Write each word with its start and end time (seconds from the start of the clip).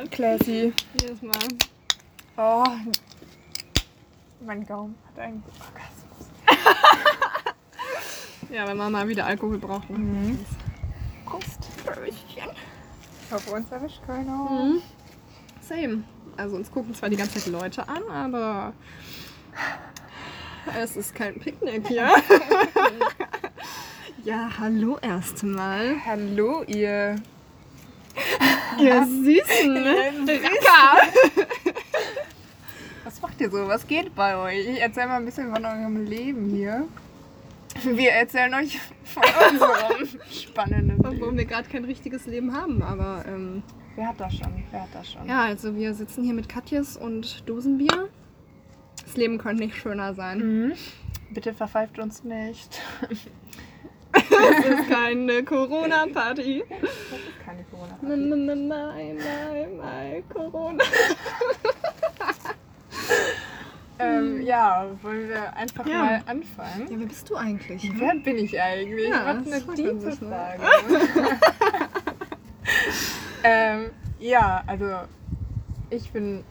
Gott. 0.00 0.10
Classy. 0.10 0.72
Jedes 1.00 1.22
Mal. 1.22 1.48
Oh. 2.36 2.64
Mein 4.40 4.66
Gaumen 4.66 4.96
hat 5.08 5.18
einen 5.18 5.42
Orgasmus. 5.58 6.28
Ja, 8.50 8.66
wenn 8.66 8.78
man 8.78 8.90
mal 8.90 9.06
wieder 9.06 9.26
Alkohol 9.26 9.58
braucht. 9.58 9.88
Ne? 9.90 9.98
Mhm. 9.98 10.38
Prost. 11.24 11.68
Ich 12.04 12.42
hoffe, 13.30 13.52
uns 13.52 13.70
erwischt 13.70 14.00
keiner. 14.04 14.50
Mhm. 14.50 14.82
Same. 15.60 16.02
Also 16.36 16.56
uns 16.56 16.68
gucken 16.68 16.92
zwar 16.92 17.10
die 17.10 17.16
ganze 17.16 17.38
Zeit 17.38 17.52
Leute 17.52 17.88
an, 17.88 18.02
aber 18.10 18.72
es 20.76 20.96
ist 20.96 21.14
kein 21.14 21.38
Picknick 21.38 21.86
hier. 21.86 22.08
ja, 24.24 24.50
hallo 24.58 24.98
erstmal. 25.00 26.04
Hallo, 26.04 26.64
ihr. 26.64 27.22
Ihr 28.78 29.04
Süßen. 29.04 30.28
Was 33.04 33.20
macht 33.22 33.40
ihr 33.40 33.50
so? 33.50 33.66
Was 33.66 33.86
geht 33.86 34.14
bei 34.14 34.36
euch? 34.36 34.66
Ich 34.68 34.80
erzähl 34.80 35.06
mal 35.06 35.16
ein 35.16 35.24
bisschen 35.24 35.52
von 35.52 35.64
eurem 35.64 36.04
Leben 36.06 36.50
hier. 36.50 36.86
Wir 37.84 38.10
erzählen 38.12 38.52
euch 38.54 38.78
von 39.04 39.22
unserem 39.50 40.20
spannenden 40.30 40.98
Obwohl 41.00 41.12
Leben. 41.14 41.38
wir 41.38 41.44
gerade 41.46 41.68
kein 41.68 41.84
richtiges 41.84 42.26
Leben 42.26 42.54
haben, 42.54 42.82
aber 42.82 43.24
ähm, 43.26 43.62
Wer 43.96 44.08
hat 44.08 44.20
das 44.20 44.34
schon? 44.34 44.62
Wer 44.70 44.82
hat 44.82 44.88
das 44.92 45.12
schon? 45.12 45.26
ja, 45.28 45.42
also 45.42 45.74
wir 45.74 45.94
sitzen 45.94 46.22
hier 46.24 46.34
mit 46.34 46.48
Katjes 46.48 46.96
und 46.96 47.48
Dosenbier. 47.48 48.08
Das 49.04 49.16
Leben 49.16 49.38
könnte 49.38 49.64
nicht 49.64 49.76
schöner 49.76 50.14
sein. 50.14 50.38
Mhm. 50.68 50.72
Bitte 51.30 51.54
verpfeift 51.54 51.98
uns 51.98 52.22
nicht. 52.24 52.80
Es 54.30 54.64
ist 54.80 54.88
keine 54.90 55.44
Corona-Party. 55.44 56.64
Das 56.68 56.90
ist 56.90 57.44
keine 57.44 57.64
corona 57.64 57.98
Nein, 58.02 58.28
nein, 58.28 58.46
nein, 58.68 59.16
nein, 59.18 59.76
nein, 59.76 60.24
Corona. 60.32 60.84
ähm, 63.98 64.40
Ja, 64.42 64.86
wollen 65.02 65.28
wir 65.28 65.54
einfach 65.56 65.86
Ja. 65.86 65.98
mal 65.98 66.22
anfangen? 66.26 66.86
Ja, 66.90 66.98
wer 66.98 67.06
bist 67.06 67.28
du 67.28 67.36
eigentlich? 67.36 67.90
Wer 67.94 68.14
bin 68.16 68.38
ich 68.38 68.60
eigentlich? 68.60 69.08
Ja, 69.08 69.26
Was 69.26 69.44
das 69.44 69.68
eine 69.68 69.74
tiefe? 70.00 70.12
Frage. 70.12 70.62
ähm, 73.44 73.90
ja, 74.18 74.62
also 74.66 74.86
ich 75.90 76.10
bin. 76.12 76.44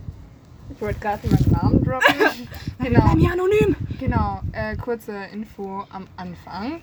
Ich 0.71 0.79
wollte 0.81 0.99
gerade 0.99 1.27
meinen 1.27 1.51
Namen 1.51 1.83
droppen. 1.83 2.15
Wir 2.79 2.89
genau, 2.91 3.09
hier 3.17 3.31
anonym. 3.31 3.75
genau. 3.99 4.39
Äh, 4.51 4.75
kurze 4.77 5.13
Info 5.33 5.83
am 5.89 6.07
Anfang. 6.15 6.81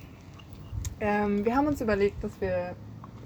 Ähm, 1.00 1.44
wir 1.44 1.54
haben 1.54 1.66
uns 1.66 1.80
überlegt, 1.80 2.22
dass 2.24 2.40
wir 2.40 2.74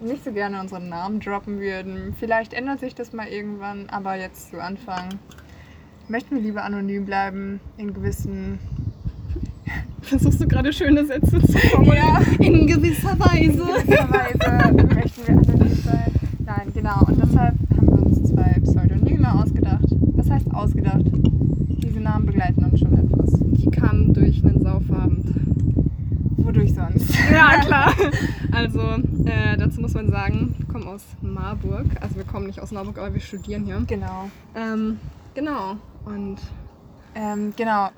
nicht 0.00 0.24
so 0.24 0.32
gerne 0.32 0.60
unseren 0.60 0.88
Namen 0.88 1.20
droppen 1.20 1.60
würden. 1.60 2.14
Vielleicht 2.18 2.52
ändert 2.52 2.80
sich 2.80 2.94
das 2.94 3.12
mal 3.12 3.28
irgendwann, 3.28 3.88
aber 3.90 4.16
jetzt 4.16 4.50
zu 4.50 4.62
Anfang 4.62 5.08
möchten 6.08 6.34
wir 6.34 6.42
lieber 6.42 6.64
anonym 6.64 7.04
bleiben 7.04 7.60
in 7.76 7.94
gewissen 7.94 8.58
Versuchst 10.02 10.40
du 10.40 10.48
gerade 10.48 10.72
schöne 10.72 11.04
Sätze 11.04 11.40
zu 11.40 11.58
formulieren? 11.58 11.96
Ja. 11.96 12.44
In 12.44 12.66
gewisser 12.66 13.18
Weise. 13.18 13.58
gewisserweise 13.58 14.94
möchten 14.94 15.26
wir 15.26 15.34
anonym 15.34 15.74
sein. 15.76 16.12
Nein, 16.44 16.72
genau. 16.74 17.04
Und 17.06 17.22
deshalb 17.22 17.54
haben 17.76 17.86
wir 17.86 18.06
uns 18.06 18.24
zwei 18.24 18.60
Pseudonyme 18.64 19.40
ausgedacht. 19.40 19.84
Das 20.16 20.30
heißt 20.30 20.52
ausgedacht. 20.52 21.04
Diese 21.04 22.00
Namen 22.00 22.26
begleiten 22.26 22.64
uns 22.64 22.80
schon 22.80 22.92
etwas. 22.94 23.30
Die 23.40 23.70
kamen 23.70 24.12
durch 24.12 24.42
einen 24.44 24.60
Saufabend. 24.60 25.39
Wodurch 26.50 26.74
sonst? 26.74 27.14
Ja, 27.32 27.60
klar. 27.60 27.94
Also, 28.52 28.80
äh, 29.26 29.56
dazu 29.56 29.80
muss 29.80 29.94
man 29.94 30.10
sagen, 30.10 30.56
wir 30.58 30.66
kommen 30.66 30.88
aus 30.88 31.02
Marburg. 31.22 31.86
Also, 32.00 32.16
wir 32.16 32.24
kommen 32.24 32.48
nicht 32.48 32.58
aus 32.58 32.72
Marburg, 32.72 32.98
aber 32.98 33.14
wir 33.14 33.20
studieren 33.20 33.64
hier. 33.64 33.80
Genau. 33.86 34.28
Ähm, 34.56 34.98
genau. 35.34 35.76
Und 36.04 36.38
Ähm, 37.14 37.52
genau. 37.56 37.90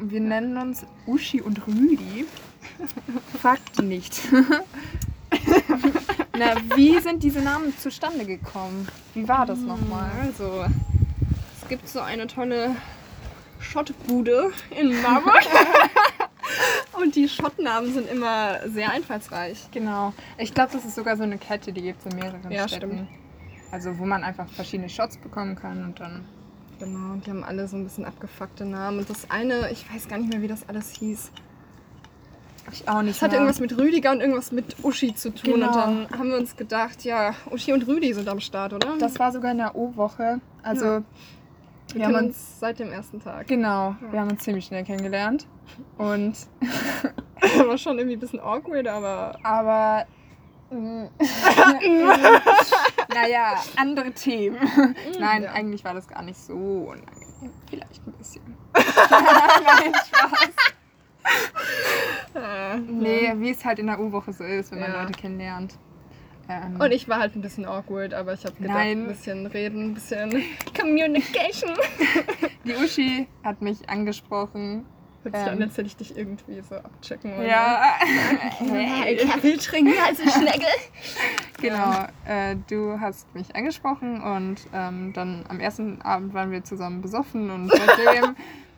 Wir 0.00 0.20
nennen 0.20 0.56
uns 0.56 0.86
Uschi 1.06 1.42
und 1.42 1.66
Rüdi. 1.66 2.24
Fragt 3.42 3.82
nicht. 3.82 4.18
Na, 6.38 6.54
wie 6.76 6.98
sind 7.00 7.22
diese 7.22 7.42
Namen 7.42 7.76
zustande 7.76 8.24
gekommen? 8.24 8.88
Wie 9.12 9.28
war 9.28 9.44
das 9.44 9.58
nochmal? 9.58 10.10
Also, 10.22 10.64
es 11.60 11.68
gibt 11.68 11.86
so 11.86 12.00
eine 12.00 12.26
tolle 12.26 12.74
Schottbude 13.60 14.52
in 14.70 15.02
Marburg. 15.02 15.42
Und 17.00 17.14
die 17.14 17.28
Schottnamen 17.28 17.92
sind 17.92 18.10
immer 18.10 18.58
sehr 18.68 18.90
einfallsreich. 18.90 19.68
Genau. 19.72 20.12
Ich 20.36 20.52
glaube, 20.54 20.70
das 20.72 20.84
ist 20.84 20.94
sogar 20.94 21.16
so 21.16 21.22
eine 21.22 21.38
Kette, 21.38 21.72
die 21.72 21.82
gibt 21.82 22.04
es 22.04 22.12
in 22.12 22.18
mehreren 22.18 22.50
Ja, 22.50 22.66
Städten. 22.68 22.86
stimmt. 23.06 23.08
Also 23.70 23.98
wo 23.98 24.04
man 24.06 24.24
einfach 24.24 24.48
verschiedene 24.48 24.88
Shots 24.88 25.18
bekommen 25.18 25.54
kann 25.54 25.84
und 25.84 26.00
dann. 26.00 26.24
Genau, 26.78 27.16
die 27.16 27.30
haben 27.30 27.44
alle 27.44 27.66
so 27.68 27.76
ein 27.76 27.84
bisschen 27.84 28.04
abgefuckte 28.04 28.64
Namen. 28.64 29.00
Und 29.00 29.10
das 29.10 29.30
eine, 29.30 29.70
ich 29.70 29.84
weiß 29.92 30.08
gar 30.08 30.18
nicht 30.18 30.32
mehr, 30.32 30.42
wie 30.42 30.48
das 30.48 30.68
alles 30.68 30.90
hieß. 30.90 31.30
Ich 32.72 32.88
auch 32.88 33.02
nicht. 33.02 33.16
Das 33.16 33.22
hatte 33.22 33.36
irgendwas 33.36 33.60
mit 33.60 33.76
Rüdiger 33.78 34.10
und 34.12 34.20
irgendwas 34.20 34.52
mit 34.52 34.76
Uschi 34.84 35.14
zu 35.14 35.30
tun. 35.34 35.54
Genau. 35.54 35.66
Und 35.68 35.74
dann 35.76 36.10
haben 36.18 36.28
wir 36.30 36.36
uns 36.36 36.56
gedacht, 36.56 37.04
ja, 37.04 37.34
Uschi 37.50 37.72
und 37.72 37.86
Rüdi 37.86 38.12
sind 38.12 38.28
am 38.28 38.40
Start, 38.40 38.72
oder? 38.74 38.96
Das 38.98 39.18
war 39.18 39.32
sogar 39.32 39.52
in 39.52 39.58
der 39.58 39.74
O-Woche. 39.74 40.40
Also 40.62 40.84
Ja. 40.84 41.02
Wir 41.94 42.00
wir 42.00 42.06
haben 42.16 42.26
uns. 42.26 42.60
seit 42.60 42.78
dem 42.78 42.90
ersten 42.92 43.20
Tag. 43.20 43.46
Genau, 43.48 43.96
Ja. 44.00 44.12
wir 44.12 44.20
haben 44.20 44.30
uns 44.30 44.42
ziemlich 44.42 44.66
schnell 44.66 44.84
kennengelernt. 44.84 45.46
Und 45.96 46.34
war 47.66 47.78
schon 47.78 47.98
irgendwie 47.98 48.16
ein 48.16 48.20
bisschen 48.20 48.40
awkward, 48.40 48.86
aber 48.88 49.38
aber. 49.42 50.06
mm, 50.70 51.06
naja, 53.14 53.54
andere 53.76 54.10
Themen. 54.12 54.58
Nein, 55.18 55.44
ja. 55.44 55.52
eigentlich 55.52 55.82
war 55.84 55.94
das 55.94 56.06
gar 56.06 56.20
nicht 56.22 56.36
so 56.38 56.52
unangenehm. 56.54 57.52
Vielleicht 57.70 58.06
ein 58.06 58.12
bisschen. 58.12 58.42
Nein, 58.74 59.92
Spaß. 60.06 60.50
äh, 62.34 62.76
Nee, 62.78 63.32
wie 63.36 63.50
es 63.50 63.64
halt 63.64 63.78
in 63.78 63.86
der 63.86 63.98
U-Woche 63.98 64.32
so 64.32 64.44
ist, 64.44 64.70
wenn 64.72 64.80
man 64.80 64.92
Ja. 64.92 65.02
Leute 65.02 65.12
kennenlernt. 65.18 65.78
Ähm, 66.48 66.80
Und 66.80 66.92
ich 66.92 67.08
war 67.08 67.18
halt 67.18 67.34
ein 67.36 67.42
bisschen 67.42 67.66
awkward, 67.66 68.14
aber 68.14 68.32
ich 68.32 68.44
habe 68.44 68.56
gedacht, 68.56 68.74
Nein. 68.76 69.02
ein 69.02 69.08
bisschen 69.08 69.46
reden, 69.46 69.90
ein 69.90 69.94
bisschen 69.94 70.30
Communication. 70.78 71.70
die 72.64 72.74
Uschi 72.74 73.28
hat 73.44 73.60
mich 73.60 73.88
angesprochen. 73.88 74.86
Hört 75.24 75.34
sich 75.34 75.46
Ähm. 75.46 75.52
an, 75.52 75.62
als 75.62 75.76
hätte 75.76 75.86
ich 75.88 75.96
dich 75.96 76.16
irgendwie 76.16 76.60
so 76.62 76.76
abchecken 76.76 77.36
wollen. 77.36 77.48
Ja, 77.48 77.96
Kaffee 79.30 79.56
trinken 79.56 79.92
als 80.06 80.20
Schnecke. 80.32 80.66
genau. 81.60 82.06
Äh, 82.24 82.56
du 82.68 82.98
hast 83.00 83.34
mich 83.34 83.54
angesprochen 83.56 84.22
und 84.22 84.56
ähm, 84.72 85.12
dann 85.12 85.44
am 85.48 85.60
ersten 85.60 86.00
Abend 86.02 86.34
waren 86.34 86.50
wir 86.50 86.62
zusammen 86.64 87.02
besoffen 87.02 87.50
und 87.50 87.68
seitdem 87.70 88.36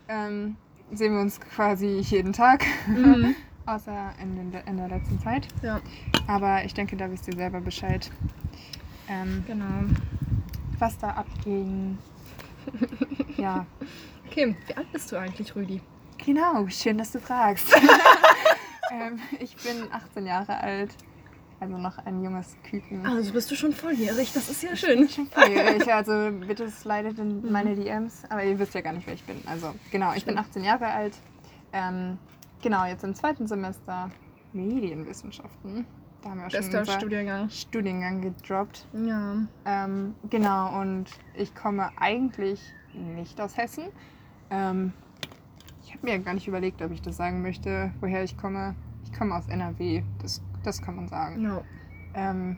ähm, 0.09 0.57
sehen 0.93 1.13
wir 1.15 1.21
uns 1.21 1.41
quasi 1.41 1.99
jeden 2.01 2.33
Tag. 2.33 2.65
Mhm. 2.87 3.35
Außer 3.67 4.15
in, 4.21 4.51
den, 4.51 4.61
in 4.67 4.77
der 4.79 4.89
letzten 4.89 5.21
Zeit. 5.21 5.47
Ja, 5.63 5.81
Aber 6.31 6.65
ich 6.65 6.75
denke, 6.75 6.97
da 6.97 7.11
wisst 7.11 7.27
ihr 7.27 7.35
selber 7.35 7.61
Bescheid. 7.61 8.09
Ähm, 9.09 9.43
genau. 9.49 9.65
was 10.79 10.97
da 10.97 11.09
abging. 11.09 11.99
ja. 13.37 13.67
Okay, 14.29 14.55
wie 14.69 14.75
alt 14.77 14.93
bist 14.93 15.11
du 15.11 15.17
eigentlich, 15.17 15.57
Rüdi? 15.57 15.81
Genau, 16.25 16.69
schön, 16.69 16.99
dass 16.99 17.11
du 17.11 17.19
fragst. 17.19 17.75
ähm, 18.93 19.19
ich 19.41 19.57
bin 19.57 19.91
18 19.91 20.25
Jahre 20.25 20.57
alt, 20.59 20.95
also 21.59 21.77
noch 21.77 21.99
ein 21.99 22.23
junges 22.23 22.57
Küken. 22.63 23.05
Also 23.05 23.33
bist 23.33 23.51
du 23.51 23.57
schon 23.57 23.73
volljährig, 23.73 24.33
das 24.33 24.49
ist 24.51 24.63
ja 24.63 24.77
schön. 24.77 25.09
Schon 25.09 25.27
volljährig, 25.27 25.93
also 25.93 26.31
bitte 26.47 26.71
slidet 26.71 27.19
in 27.19 27.51
meine 27.51 27.75
DMs, 27.75 28.23
aber 28.29 28.45
ihr 28.45 28.57
wisst 28.57 28.75
ja 28.75 28.83
gar 28.83 28.93
nicht, 28.93 29.09
wer 29.09 29.15
ich 29.15 29.25
bin. 29.25 29.43
Also 29.47 29.75
genau, 29.91 30.13
ich 30.15 30.25
bin 30.25 30.39
18 30.39 30.63
Jahre 30.63 30.87
alt. 30.87 31.17
Ähm, 31.73 32.19
genau, 32.63 32.85
jetzt 32.85 33.03
im 33.03 33.17
zweiten 33.17 33.49
Semester 33.49 34.13
Medienwissenschaften. 34.53 35.87
Da 36.23 36.31
haben 36.31 36.41
wir 36.41 36.51
schon 36.51 36.61
Bester 36.61 36.81
unser 36.81 36.93
Studiengang. 36.93 37.51
Studiengang 37.51 38.21
gedroppt. 38.21 38.87
Ja. 38.93 39.37
Ähm, 39.65 40.15
genau, 40.29 40.81
und 40.81 41.07
ich 41.35 41.55
komme 41.55 41.91
eigentlich 41.97 42.61
nicht 42.93 43.41
aus 43.41 43.57
Hessen. 43.57 43.85
Ähm, 44.51 44.93
ich 45.83 45.95
habe 45.95 46.07
mir 46.07 46.19
gar 46.19 46.35
nicht 46.35 46.47
überlegt, 46.47 46.83
ob 46.83 46.91
ich 46.93 47.01
das 47.03 47.17
sagen 47.17 47.43
möchte, 47.43 47.93
woher 48.01 48.23
ich 48.23 48.37
komme. 48.37 48.75
Ich 49.05 49.13
komme 49.13 49.35
aus 49.35 49.49
NRW, 49.49 50.03
das, 50.21 50.43
das 50.63 50.83
kann 50.83 50.97
man 50.97 51.09
sagen. 51.09 51.43
No. 51.43 51.65
Ähm, 52.15 52.57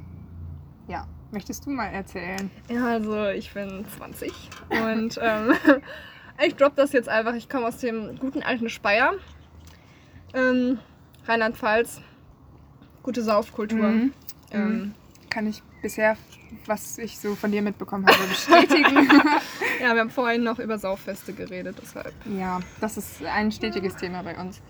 ja, 0.88 1.06
möchtest 1.30 1.64
du 1.66 1.70
mal 1.70 1.86
erzählen? 1.86 2.50
Ja, 2.68 2.86
also 2.86 3.28
ich 3.28 3.52
bin 3.54 3.84
20 3.96 4.32
und 4.70 5.18
ähm, 5.22 5.54
ich 6.46 6.56
drop 6.56 6.74
das 6.74 6.92
jetzt 6.92 7.08
einfach. 7.08 7.34
Ich 7.34 7.48
komme 7.48 7.66
aus 7.66 7.78
dem 7.78 8.18
guten 8.18 8.42
alten 8.42 8.68
Speyer. 8.68 9.12
Ähm, 10.34 10.78
Rheinland-Pfalz. 11.26 12.00
Gute 13.02 13.22
Saufkultur. 13.22 13.88
Mhm. 13.88 14.12
Ähm, 14.52 14.94
Kann 15.30 15.46
ich 15.46 15.62
bisher, 15.80 16.16
was 16.66 16.98
ich 16.98 17.18
so 17.18 17.34
von 17.34 17.50
dir 17.50 17.62
mitbekommen 17.62 18.06
habe, 18.06 18.18
bestätigen? 18.28 19.08
ja, 19.80 19.94
wir 19.94 20.00
haben 20.00 20.10
vorhin 20.10 20.44
noch 20.44 20.58
über 20.58 20.78
Sauffeste 20.78 21.32
geredet, 21.32 21.76
deshalb 21.80 22.12
ja, 22.38 22.60
das 22.80 22.96
ist 22.98 23.24
ein 23.24 23.50
stetiges 23.50 23.96
Thema 23.96 24.22
bei 24.22 24.36
uns. 24.38 24.60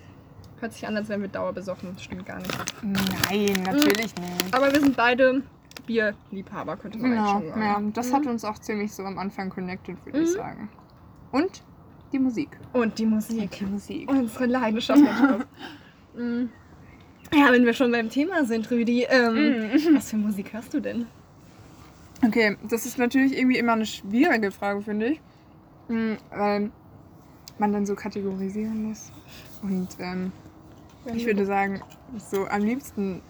hört 0.60 0.72
sich 0.72 0.86
an, 0.86 0.96
als 0.96 1.08
wären 1.08 1.20
wir 1.22 1.28
dauerbesoffen. 1.28 1.92
Das 1.94 2.04
stimmt 2.04 2.24
gar 2.24 2.38
nicht. 2.38 2.56
Nein, 2.82 3.62
natürlich 3.64 4.14
nicht. 4.14 4.54
Aber 4.54 4.72
wir 4.72 4.80
sind 4.80 4.96
beide 4.96 5.42
Bierliebhaber, 5.86 6.76
könnte 6.76 6.98
man 6.98 7.12
eigentlich 7.12 7.24
Genau, 7.26 7.40
schon 7.40 7.48
sagen. 7.48 7.86
ja, 7.86 7.90
das 7.94 8.10
Mhm. 8.10 8.14
hat 8.14 8.26
uns 8.26 8.44
auch 8.44 8.58
ziemlich 8.60 8.92
so 8.94 9.02
am 9.04 9.18
Anfang 9.18 9.50
connected, 9.50 9.96
würde 10.06 10.20
ich 10.22 10.28
Mhm. 10.30 10.34
sagen. 10.34 10.68
Und 11.32 11.62
die 12.12 12.18
Musik. 12.20 12.56
Und 12.72 12.98
die 12.98 13.06
Musik. 13.06 13.50
Die 13.58 13.64
Musik. 13.64 14.08
Unsere 14.08 14.46
Leidenschaft. 14.46 15.00
natürlich. 15.02 15.46
Mm. 17.32 17.36
ja, 17.36 17.52
wenn 17.52 17.64
wir 17.64 17.72
schon 17.74 17.90
beim 17.92 18.08
Thema 18.10 18.44
sind, 18.44 18.70
Rüdi, 18.70 19.04
ähm, 19.08 19.70
Mhm. 19.72 19.94
was 19.96 20.10
für 20.10 20.16
Musik 20.16 20.52
hörst 20.52 20.72
du 20.74 20.80
denn? 20.80 21.06
Okay, 22.24 22.56
das 22.68 22.86
ist 22.86 22.98
natürlich 22.98 23.36
irgendwie 23.36 23.58
immer 23.58 23.72
eine 23.72 23.86
schwierige 23.86 24.50
Frage, 24.52 24.82
finde 24.82 25.06
ich. 25.06 25.20
Mhm, 25.88 26.16
Weil 26.30 26.70
man 27.58 27.72
dann 27.72 27.84
so 27.86 27.94
kategorisieren 27.94 28.84
muss. 28.84 29.10
Und 29.62 29.88
ähm, 29.98 30.32
ich 31.14 31.26
würde 31.26 31.44
sagen, 31.44 31.82
so 32.18 32.46
am 32.46 32.62
liebsten 32.62 33.22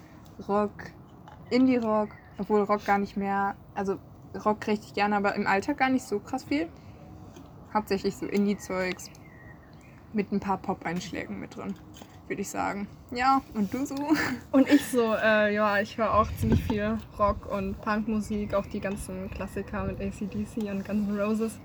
Rock, 0.47 0.71
Indie-Rock, 1.49 2.09
obwohl 2.37 2.61
Rock 2.61 2.85
gar 2.85 2.99
nicht 2.99 3.17
mehr, 3.17 3.55
also 3.73 3.97
Rock 4.45 4.67
richtig 4.67 4.93
gerne, 4.93 5.15
aber 5.15 5.35
im 5.35 5.47
Alltag 5.47 5.77
gar 5.77 5.89
nicht 5.89 6.05
so 6.05 6.19
krass 6.19 6.43
viel. 6.43 6.67
Hauptsächlich 7.73 8.15
so 8.15 8.25
Indie-Zeugs 8.27 9.09
mit 10.13 10.31
ein 10.31 10.39
paar 10.39 10.57
Pop-Einschlägen 10.57 11.39
mit 11.39 11.55
drin, 11.55 11.73
würde 12.27 12.41
ich 12.41 12.49
sagen. 12.49 12.87
Ja, 13.11 13.41
und 13.53 13.73
du 13.73 13.85
so? 13.85 13.95
Und 14.51 14.69
ich 14.69 14.83
so, 14.85 15.13
äh, 15.13 15.53
ja, 15.53 15.79
ich 15.79 15.97
höre 15.97 16.13
auch 16.13 16.27
ziemlich 16.39 16.63
viel 16.63 16.97
Rock 17.19 17.51
und 17.51 17.79
Punkmusik, 17.81 18.53
auch 18.53 18.65
die 18.65 18.79
ganzen 18.79 19.29
Klassiker 19.31 19.83
mit 19.85 19.99
ACDC 19.99 20.69
und 20.71 20.85
Guns 20.85 21.09
N' 21.09 21.19
Roses. 21.19 21.59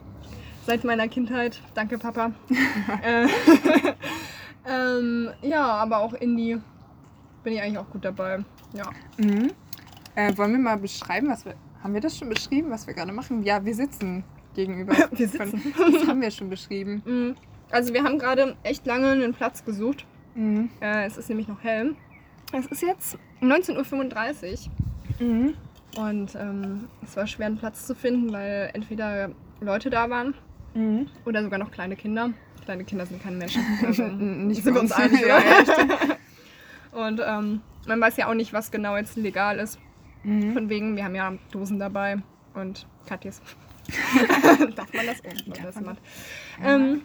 Seit 0.66 0.84
meiner 0.84 1.08
Kindheit. 1.08 1.62
Danke, 1.74 1.96
Papa. 1.98 2.32
äh, 3.02 3.26
ähm, 4.68 5.30
ja, 5.42 5.64
aber 5.64 5.98
auch 5.98 6.12
Indie 6.14 6.58
bin 7.42 7.52
ich 7.54 7.62
eigentlich 7.62 7.78
auch 7.78 7.88
gut 7.90 8.04
dabei. 8.04 8.44
Ja. 8.74 8.90
Mhm. 9.16 9.52
Äh, 10.14 10.36
wollen 10.36 10.52
wir 10.52 10.58
mal 10.58 10.76
beschreiben, 10.76 11.28
was 11.28 11.44
wir. 11.44 11.54
Haben 11.82 11.94
wir 11.94 12.00
das 12.00 12.18
schon 12.18 12.28
beschrieben, 12.28 12.70
was 12.70 12.86
wir 12.86 12.94
gerade 12.94 13.12
machen? 13.12 13.44
Ja, 13.44 13.64
wir 13.64 13.74
sitzen 13.74 14.24
gegenüber. 14.54 14.92
Wir 15.12 15.28
Von- 15.28 15.50
sitzen. 15.50 15.74
Das 15.92 16.08
haben 16.08 16.20
wir 16.20 16.30
schon 16.32 16.50
beschrieben. 16.50 17.02
Mm, 17.06 17.36
Also 17.70 17.94
wir 17.94 18.02
haben 18.02 18.18
gerade 18.18 18.56
echt 18.64 18.84
lange 18.86 19.12
einen 19.12 19.32
Platz 19.32 19.64
gesucht. 19.64 20.04
Mhm. 20.38 20.70
Äh, 20.80 21.04
es 21.06 21.16
ist 21.16 21.28
nämlich 21.28 21.48
noch 21.48 21.62
hell. 21.62 21.94
Es 22.52 22.66
ist 22.66 22.82
jetzt 22.82 23.18
19.35 23.42 24.68
Uhr. 25.20 25.26
Mhm. 25.26 25.54
Und 25.96 26.34
ähm, 26.36 26.84
es 27.02 27.16
war 27.16 27.26
schwer, 27.26 27.46
einen 27.46 27.58
Platz 27.58 27.86
zu 27.86 27.94
finden, 27.94 28.32
weil 28.32 28.70
entweder 28.74 29.30
Leute 29.60 29.90
da 29.90 30.08
waren 30.10 30.34
Mhm. 30.74 31.06
oder 31.24 31.42
sogar 31.42 31.58
noch 31.58 31.70
kleine 31.70 31.96
Kinder. 31.96 32.30
Kleine 32.64 32.84
Kinder 32.84 33.06
sind 33.06 33.22
keine 33.22 33.36
Menschen. 33.36 33.62
Also 33.86 34.04
Nicht 34.06 34.62
sind 34.62 34.74
wir 34.74 34.80
uns 34.80 34.92
einig, 34.92 35.24
oder? 35.24 35.40
Und 37.08 37.20
ähm, 37.26 37.60
man 37.86 38.00
weiß 38.00 38.16
ja 38.18 38.28
auch 38.28 38.34
nicht, 38.34 38.52
was 38.52 38.70
genau 38.70 38.96
jetzt 38.96 39.16
legal 39.16 39.58
ist. 39.58 39.78
Mhm. 40.22 40.52
Von 40.52 40.68
wegen, 40.68 40.94
wir 40.96 41.04
haben 41.04 41.14
ja 41.14 41.32
Dosen 41.50 41.78
dabei 41.78 42.18
und 42.54 42.86
Katjes. 43.06 43.40
Darf 44.76 44.92
man 44.92 45.06
das? 45.06 45.22
Oh, 45.24 45.52
das 45.64 45.74
man 45.76 45.84
macht. 45.84 45.98
Ähm, 46.62 47.02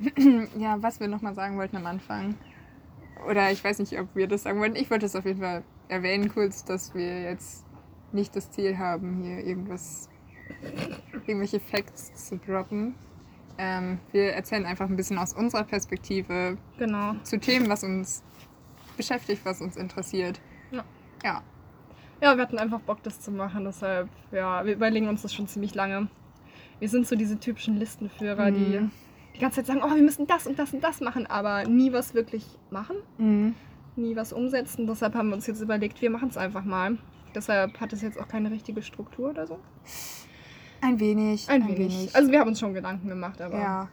Ja, 0.58 0.80
was 0.80 1.00
wir 1.00 1.08
nochmal 1.08 1.34
sagen 1.34 1.56
wollten 1.56 1.76
am 1.76 1.86
Anfang. 1.86 2.34
Oder 3.26 3.50
ich 3.50 3.62
weiß 3.62 3.78
nicht, 3.78 3.98
ob 3.98 4.14
wir 4.14 4.26
das 4.26 4.42
sagen 4.44 4.60
wollten. 4.60 4.76
Ich 4.76 4.90
wollte 4.90 5.06
es 5.06 5.16
auf 5.16 5.24
jeden 5.24 5.40
Fall 5.40 5.62
erwähnen 5.88 6.28
kurz, 6.28 6.64
dass 6.64 6.94
wir 6.94 7.22
jetzt 7.22 7.64
nicht 8.12 8.34
das 8.36 8.50
Ziel 8.50 8.78
haben, 8.78 9.22
hier 9.22 9.44
irgendwas, 9.44 10.08
irgendwelche 11.26 11.60
Facts 11.60 12.28
zu 12.28 12.38
droppen. 12.38 12.94
Ähm, 13.58 13.98
wir 14.12 14.32
erzählen 14.32 14.64
einfach 14.66 14.88
ein 14.88 14.96
bisschen 14.96 15.18
aus 15.18 15.32
unserer 15.32 15.64
Perspektive 15.64 16.56
genau. 16.78 17.14
zu 17.24 17.38
Themen, 17.38 17.68
was 17.68 17.82
uns 17.82 18.22
beschäftigt, 18.96 19.44
was 19.44 19.60
uns 19.60 19.76
interessiert. 19.76 20.40
Ja. 20.70 20.84
Ja. 21.24 21.42
Ja, 22.20 22.36
wir 22.36 22.42
hatten 22.42 22.58
einfach 22.58 22.80
Bock, 22.80 23.02
das 23.02 23.20
zu 23.20 23.30
machen. 23.30 23.64
Deshalb, 23.64 24.08
ja, 24.32 24.64
wir 24.64 24.74
überlegen 24.74 25.08
uns 25.08 25.22
das 25.22 25.32
schon 25.34 25.46
ziemlich 25.48 25.74
lange. 25.74 26.08
Wir 26.78 26.88
sind 26.88 27.06
so 27.06 27.16
diese 27.16 27.38
typischen 27.38 27.76
Listenführer, 27.78 28.50
Mhm. 28.50 28.54
die 28.54 28.90
ganze 29.38 29.56
Zeit 29.56 29.66
sagen, 29.66 29.82
oh, 29.84 29.94
wir 29.94 30.02
müssen 30.02 30.26
das 30.26 30.46
und 30.46 30.58
das 30.58 30.72
und 30.72 30.82
das 30.82 31.00
machen, 31.00 31.26
aber 31.26 31.64
nie 31.64 31.92
was 31.92 32.14
wirklich 32.14 32.44
machen, 32.70 32.96
Mhm. 33.18 33.54
nie 33.96 34.16
was 34.16 34.32
umsetzen. 34.32 34.86
Deshalb 34.86 35.14
haben 35.14 35.28
wir 35.28 35.36
uns 35.36 35.46
jetzt 35.46 35.60
überlegt, 35.60 36.00
wir 36.00 36.10
machen 36.10 36.28
es 36.28 36.36
einfach 36.36 36.64
mal. 36.64 36.98
Deshalb 37.34 37.78
hat 37.80 37.92
es 37.92 38.02
jetzt 38.02 38.18
auch 38.18 38.28
keine 38.28 38.50
richtige 38.50 38.82
Struktur 38.82 39.30
oder 39.30 39.46
so. 39.46 39.58
Ein 40.80 40.98
wenig. 41.00 41.48
Ein, 41.48 41.66
wenig. 41.68 42.14
Also 42.14 42.30
wir 42.30 42.40
haben 42.40 42.48
uns 42.48 42.60
schon 42.60 42.74
Gedanken 42.74 43.08
gemacht, 43.08 43.40
aber 43.40 43.58
ja. 43.58 43.88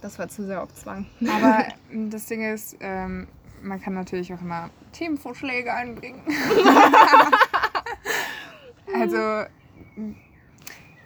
das 0.00 0.18
war 0.18 0.28
zu 0.28 0.44
sehr 0.44 0.62
auf 0.62 0.74
Zwang. 0.74 1.06
Aber 1.22 1.64
ähm, 1.92 2.10
das 2.10 2.26
Ding 2.26 2.42
ist, 2.42 2.76
ähm, 2.80 3.26
man 3.62 3.80
kann 3.80 3.94
natürlich 3.94 4.32
auch 4.34 4.40
immer 4.40 4.70
Themenvorschläge 4.92 5.72
einbringen. 5.72 6.22
also 8.94 9.44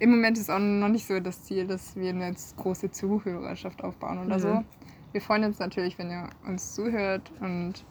im 0.02 0.10
Moment 0.10 0.36
ist 0.36 0.50
auch 0.50 0.58
noch 0.58 0.88
nicht 0.88 1.06
so 1.06 1.20
das 1.20 1.44
Ziel, 1.44 1.66
dass 1.66 1.94
wir 1.94 2.10
eine 2.10 2.26
jetzt 2.28 2.56
große 2.56 2.90
Zuhörerschaft 2.90 3.84
aufbauen 3.84 4.26
oder 4.26 4.36
Mhm. 4.36 4.40
so. 4.42 4.64
Wir 5.12 5.20
freuen 5.20 5.44
uns 5.44 5.60
natürlich, 5.60 5.96
wenn 5.98 6.10
ihr 6.10 6.28
uns 6.44 6.74
zuhört 6.74 7.30
und 7.40 7.84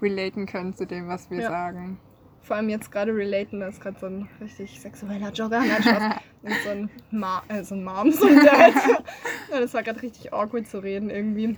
relaten 0.00 0.46
könnt 0.46 0.78
zu 0.78 0.86
dem, 0.86 1.06
was 1.08 1.30
wir 1.30 1.40
Ja. 1.42 1.50
sagen. 1.50 1.98
Vor 2.40 2.56
allem 2.56 2.68
jetzt 2.70 2.90
gerade 2.90 3.12
relaten, 3.14 3.60
da 3.60 3.68
ist 3.68 3.80
gerade 3.80 3.98
so 3.98 4.06
ein 4.06 4.28
richtig 4.40 4.80
sexueller 4.80 5.32
Jogger. 5.32 5.60
Und 6.42 6.52
so 6.62 6.68
ein, 6.70 6.90
Ma 7.10 7.42
äh, 7.48 7.64
so 7.64 7.74
ein 7.74 7.82
Mom, 7.82 8.12
so 8.12 8.26
ein 8.28 8.36
Dad. 8.36 8.72
das 9.50 9.74
war 9.74 9.82
gerade 9.82 10.00
richtig 10.00 10.32
awkward 10.32 10.68
zu 10.68 10.78
reden 10.78 11.10
irgendwie. 11.10 11.56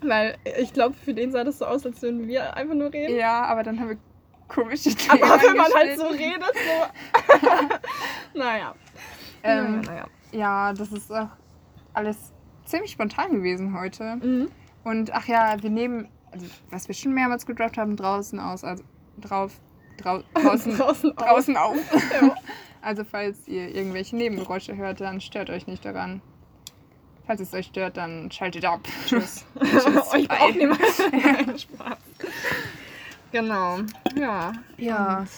Weil 0.00 0.36
ich 0.58 0.72
glaube, 0.72 0.94
für 0.94 1.12
den 1.12 1.32
sah 1.32 1.44
das 1.44 1.58
so 1.58 1.66
aus, 1.66 1.84
als 1.84 2.00
würden 2.00 2.26
wir 2.26 2.56
einfach 2.56 2.74
nur 2.74 2.90
reden. 2.92 3.14
Ja, 3.14 3.44
aber 3.44 3.62
dann 3.62 3.78
haben 3.78 3.90
wir 3.90 3.98
komische 4.48 4.94
Themen 4.94 5.22
Aber 5.22 5.42
wenn 5.42 5.56
man 5.56 5.70
halt 5.74 5.98
so 5.98 6.06
redet, 6.06 6.54
so. 6.54 7.41
naja. 8.42 8.74
Ähm, 9.42 9.80
naja, 9.80 9.82
naja. 9.82 10.06
Ja, 10.32 10.72
das 10.72 10.92
ist 10.92 11.12
auch 11.12 11.28
alles 11.94 12.32
ziemlich 12.64 12.92
spontan 12.92 13.32
gewesen 13.32 13.78
heute. 13.78 14.16
Mhm. 14.16 14.48
Und 14.84 15.12
ach 15.12 15.26
ja, 15.28 15.62
wir 15.62 15.70
nehmen, 15.70 16.08
also 16.30 16.46
was 16.70 16.88
wir 16.88 16.94
schon 16.94 17.12
mehrmals 17.12 17.46
gedroppt 17.46 17.78
haben, 17.78 17.96
draußen 17.96 18.40
aus, 18.40 18.64
also 18.64 18.82
drauf, 19.20 19.52
drau, 19.98 20.22
draußen, 20.34 20.76
draußen, 20.76 21.16
auf. 21.16 21.24
draußen 21.24 21.56
auf. 21.56 21.76
Ja. 22.20 22.34
Also 22.84 23.04
falls 23.04 23.46
ihr 23.46 23.72
irgendwelche 23.72 24.16
Nebengeräusche 24.16 24.76
hört, 24.76 25.00
dann 25.00 25.20
stört 25.20 25.50
euch 25.50 25.68
nicht 25.68 25.84
daran. 25.84 26.20
Falls 27.28 27.40
es 27.40 27.54
euch 27.54 27.66
stört, 27.66 27.96
dann 27.96 28.28
schaltet 28.32 28.64
ab. 28.64 28.80
Tschüss. 29.06 29.46
Tschüss, 29.60 29.86
Euch 29.86 30.28
auch 30.28 31.58
Spaß. 31.58 31.98
Genau. 33.30 33.78
Ja. 34.16 34.52
Ja. 34.78 35.18
Und 35.20 35.28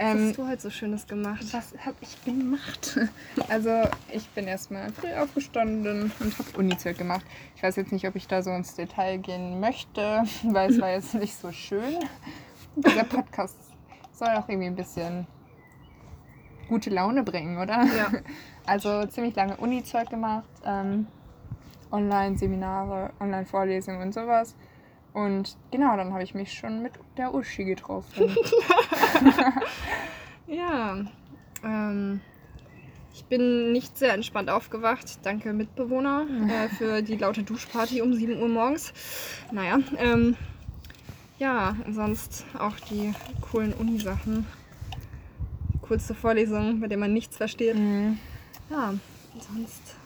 Was 0.00 0.04
Ähm, 0.14 0.28
hast 0.28 0.38
du 0.38 0.46
heute 0.48 0.62
so 0.62 0.70
Schönes 0.70 1.06
gemacht? 1.08 1.44
was 1.52 1.74
habe 1.84 1.96
ich 2.00 2.24
gemacht? 2.24 2.98
Also 3.48 3.82
ich 4.12 4.28
bin 4.30 4.46
erstmal 4.46 4.92
früh 4.92 5.12
aufgestanden 5.12 6.12
und 6.20 6.38
habe 6.38 6.58
Uni-Zeug 6.58 6.96
gemacht. 6.96 7.24
Ich 7.56 7.62
weiß 7.64 7.74
jetzt 7.76 7.90
nicht, 7.90 8.06
ob 8.06 8.14
ich 8.14 8.28
da 8.28 8.42
so 8.42 8.50
ins 8.50 8.74
Detail 8.74 9.18
gehen 9.18 9.58
möchte, 9.58 10.22
weil 10.44 10.70
es 10.70 10.80
war 10.80 10.90
jetzt 10.90 11.14
nicht 11.14 11.34
so 11.36 11.50
schön. 11.50 11.98
Dieser 12.76 13.04
Podcast 13.04 13.56
soll 14.12 14.28
auch 14.28 14.48
irgendwie 14.48 14.68
ein 14.68 14.76
bisschen 14.76 15.26
gute 16.68 16.90
Laune 16.90 17.22
bringen, 17.24 17.58
oder? 17.58 17.84
Ja. 17.84 18.12
Also 18.66 19.06
ziemlich 19.06 19.34
lange 19.34 19.56
Uni-Zeug 19.56 20.10
gemacht, 20.10 20.44
ähm, 20.62 21.06
Online-Seminare, 21.90 23.12
Online-Vorlesungen 23.18 24.02
und 24.02 24.12
sowas. 24.12 24.54
Und 25.26 25.56
genau, 25.70 25.96
dann 25.96 26.12
habe 26.12 26.22
ich 26.22 26.34
mich 26.34 26.52
schon 26.52 26.82
mit 26.82 26.92
der 27.16 27.34
Uschi 27.34 27.64
getroffen. 27.64 28.36
Ja, 30.48 30.96
ähm, 31.62 32.20
ich 33.12 33.24
bin 33.26 33.72
nicht 33.72 33.98
sehr 33.98 34.14
entspannt 34.14 34.48
aufgewacht. 34.48 35.18
Danke, 35.22 35.52
Mitbewohner, 35.52 36.26
äh, 36.48 36.68
für 36.76 37.02
die 37.02 37.16
laute 37.16 37.42
Duschparty 37.42 38.00
um 38.00 38.14
7 38.14 38.40
Uhr 38.40 38.48
morgens. 38.48 38.94
Naja, 39.52 39.78
ähm, 39.98 40.36
ja, 41.38 41.76
sonst 41.90 42.46
auch 42.58 42.76
die 42.90 43.12
coolen 43.42 43.74
Uni-Sachen. 43.74 44.46
Coolste 45.82 46.14
Vorlesung, 46.14 46.80
bei 46.80 46.86
der 46.86 46.98
man 46.98 47.12
nichts 47.12 47.36
versteht. 47.36 47.76
Mhm. 47.76 48.18
Ja, 48.70 48.94
sonst 49.38 49.96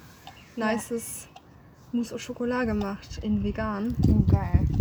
nices 0.57 1.29
Mousse 1.93 2.15
au 2.15 2.19
Chocolat 2.19 2.67
gemacht 2.67 3.21
in 3.23 3.45
vegan. 3.45 3.95
Geil. 4.29 4.72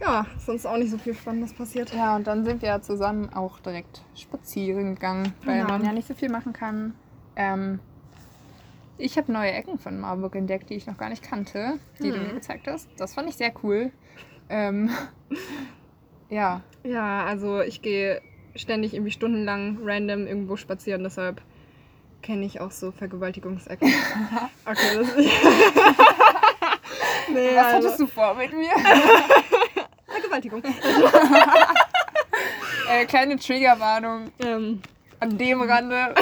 Ja, 0.00 0.26
sonst 0.44 0.66
auch 0.66 0.76
nicht 0.76 0.90
so 0.90 0.98
viel 0.98 1.14
Spannendes 1.14 1.52
passiert. 1.52 1.92
Ja, 1.92 2.16
und 2.16 2.26
dann 2.26 2.44
sind 2.44 2.62
wir 2.62 2.80
zusammen 2.82 3.32
auch 3.32 3.58
direkt 3.60 4.02
spazieren 4.14 4.94
gegangen, 4.94 5.32
weil 5.44 5.58
Genau. 5.62 5.72
man 5.72 5.84
ja 5.84 5.92
nicht 5.92 6.06
so 6.06 6.14
viel 6.14 6.28
machen 6.28 6.52
kann. 6.52 6.94
Ähm, 7.34 7.80
ich 8.98 9.16
habe 9.18 9.32
neue 9.32 9.52
Ecken 9.52 9.78
von 9.78 9.98
Marburg 10.00 10.34
entdeckt, 10.36 10.70
die 10.70 10.74
ich 10.74 10.86
noch 10.86 10.96
gar 10.98 11.08
nicht 11.08 11.22
kannte, 11.22 11.78
die 12.02 12.10
du 12.12 12.18
Hm. 12.18 12.28
mir 12.28 12.34
gezeigt 12.34 12.66
hast. 12.66 12.88
Das 12.98 13.14
fand 13.14 13.28
ich 13.28 13.36
sehr 13.36 13.52
cool. 13.62 13.90
Ähm, 14.48 14.90
ja, 16.30 16.60
Ja, 16.84 17.24
also 17.24 17.60
ich 17.60 17.82
gehe 17.82 18.20
ständig 18.54 18.94
irgendwie 18.94 19.12
stundenlang 19.12 19.78
random 19.82 20.26
irgendwo 20.26 20.56
spazieren, 20.56 21.02
deshalb 21.02 21.42
kenne 22.22 22.46
ich 22.46 22.60
auch 22.60 22.70
so 22.70 22.90
Vergewaltigungsecken. 22.92 23.92
Okay, 24.68 24.94
das 24.94 25.06
nee, 27.32 27.54
was 27.54 27.66
also, 27.66 27.88
hattest 27.88 28.00
du 28.00 28.06
vor 28.08 28.34
mit 28.34 28.52
mir? 28.52 28.70
Vergewaltigung. 30.40 30.62
Äh, 32.88 33.04
kleine 33.06 33.36
Triggerwarnung 33.36 34.30
Ähm, 34.38 34.80
an 35.18 35.36
dem 35.38 35.60
Rande. 35.60 36.14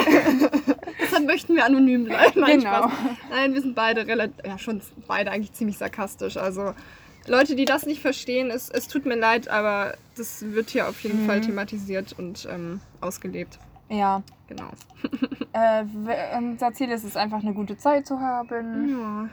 deshalb 0.99 1.25
möchten 1.27 1.53
wir 1.55 1.63
anonym 1.63 2.05
bleiben. 2.05 2.39
Nein, 2.41 2.59
Genau. 2.59 2.87
Spaß. 2.87 2.91
Nein, 3.29 3.53
wir 3.53 3.61
sind 3.61 3.75
beide 3.75 4.07
relativ, 4.07 4.43
ja 4.43 4.57
schon 4.57 4.81
beide 5.05 5.29
eigentlich 5.29 5.53
ziemlich 5.53 5.77
sarkastisch. 5.77 6.37
Also 6.37 6.73
Leute, 7.27 7.55
die 7.55 7.65
das 7.65 7.85
nicht 7.85 8.01
verstehen, 8.01 8.49
es, 8.49 8.69
es 8.69 8.87
tut 8.87 9.05
mir 9.05 9.13
leid, 9.15 9.47
aber 9.47 9.93
das 10.17 10.41
wird 10.53 10.71
hier 10.71 10.89
auf 10.89 10.99
jeden 11.01 11.23
Mhm. 11.23 11.27
Fall 11.27 11.41
thematisiert 11.41 12.15
und 12.17 12.47
ähm, 12.51 12.81
ausgelebt. 12.99 13.59
Ja. 13.89 14.23
Genau. 14.47 14.69
Äh, 15.53 15.85
unser 16.37 16.73
Ziel 16.73 16.89
ist 16.91 17.05
es 17.05 17.15
einfach, 17.15 17.39
eine 17.41 17.53
gute 17.53 17.77
Zeit 17.77 18.05
zu 18.07 18.19
haben. 18.19 18.89
Ja. 18.89 19.29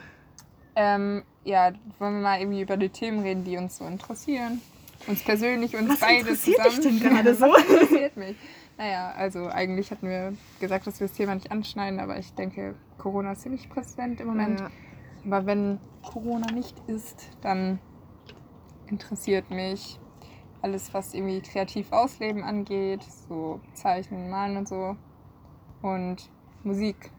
Ähm, 0.75 1.23
ja, 1.43 1.71
wollen 1.99 2.13
wir 2.13 2.21
mal 2.21 2.39
irgendwie 2.39 2.61
über 2.61 2.77
die 2.77 2.87
Themen 2.87 3.19
reden, 3.23 3.43
die 3.43 3.57
uns 3.57 3.77
so 3.79 3.85
interessieren. 3.85 4.61
Uns 5.07 5.23
persönlich, 5.23 5.75
uns 5.75 5.89
Was 5.89 5.99
beide 5.99 6.19
interessiert 6.19 6.65
dich 6.65 6.75
zusammen. 6.75 6.99
denn 6.99 7.09
gerade 7.09 7.35
so? 7.35 7.45
Was 7.45 7.63
interessiert 7.63 8.17
mich? 8.17 8.35
Naja, 8.77 9.11
also 9.15 9.47
eigentlich 9.47 9.91
hatten 9.91 10.07
wir 10.07 10.33
gesagt, 10.59 10.87
dass 10.87 10.99
wir 10.99 11.07
das 11.07 11.15
Thema 11.15 11.35
nicht 11.35 11.51
anschneiden, 11.51 11.99
aber 11.99 12.17
ich 12.17 12.33
denke, 12.33 12.75
Corona 12.97 13.33
ist 13.33 13.41
ziemlich 13.41 13.69
präsent 13.69 14.19
im 14.19 14.27
Moment. 14.27 14.59
Ja. 14.59 14.71
Aber 15.25 15.45
wenn 15.45 15.79
Corona 16.01 16.51
nicht 16.51 16.75
ist, 16.87 17.29
dann 17.41 17.79
interessiert 18.87 19.49
mich 19.51 19.99
alles, 20.61 20.93
was 20.93 21.13
irgendwie 21.13 21.41
kreativ 21.41 21.91
ausleben 21.91 22.43
angeht, 22.43 23.03
so 23.27 23.59
Zeichnen, 23.73 24.29
Malen 24.29 24.57
und 24.57 24.67
so. 24.67 24.95
Und 25.81 26.29
Musik 26.63 27.11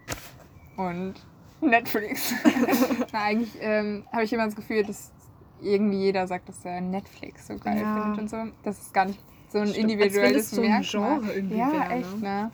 und 0.76 1.14
Netflix. 1.60 2.32
Na, 3.12 3.22
eigentlich 3.22 3.52
ähm, 3.60 4.04
habe 4.12 4.24
ich 4.24 4.32
immer 4.32 4.46
das 4.46 4.56
Gefühl, 4.56 4.82
dass 4.82 5.12
irgendwie 5.60 5.98
jeder 5.98 6.26
sagt, 6.26 6.48
dass 6.48 6.64
er 6.64 6.80
Netflix 6.80 7.46
so 7.46 7.56
geil 7.56 7.82
Ja. 7.82 7.92
findet 7.92 8.18
und 8.18 8.30
so. 8.30 8.36
Das 8.62 8.78
ist 8.80 8.92
gar 8.94 9.06
nicht 9.06 9.18
so 9.50 9.58
ein 9.58 9.68
Stimmt, 9.68 9.90
individuelles 9.90 10.44
es 10.44 10.50
so 10.50 10.62
Merkmal. 10.62 11.20
Genre 11.20 11.32
irgendwie 11.32 11.58
ja, 11.58 11.72
wäre, 11.72 11.88
echt, 11.90 12.20
ne? 12.20 12.28
ne? 12.28 12.50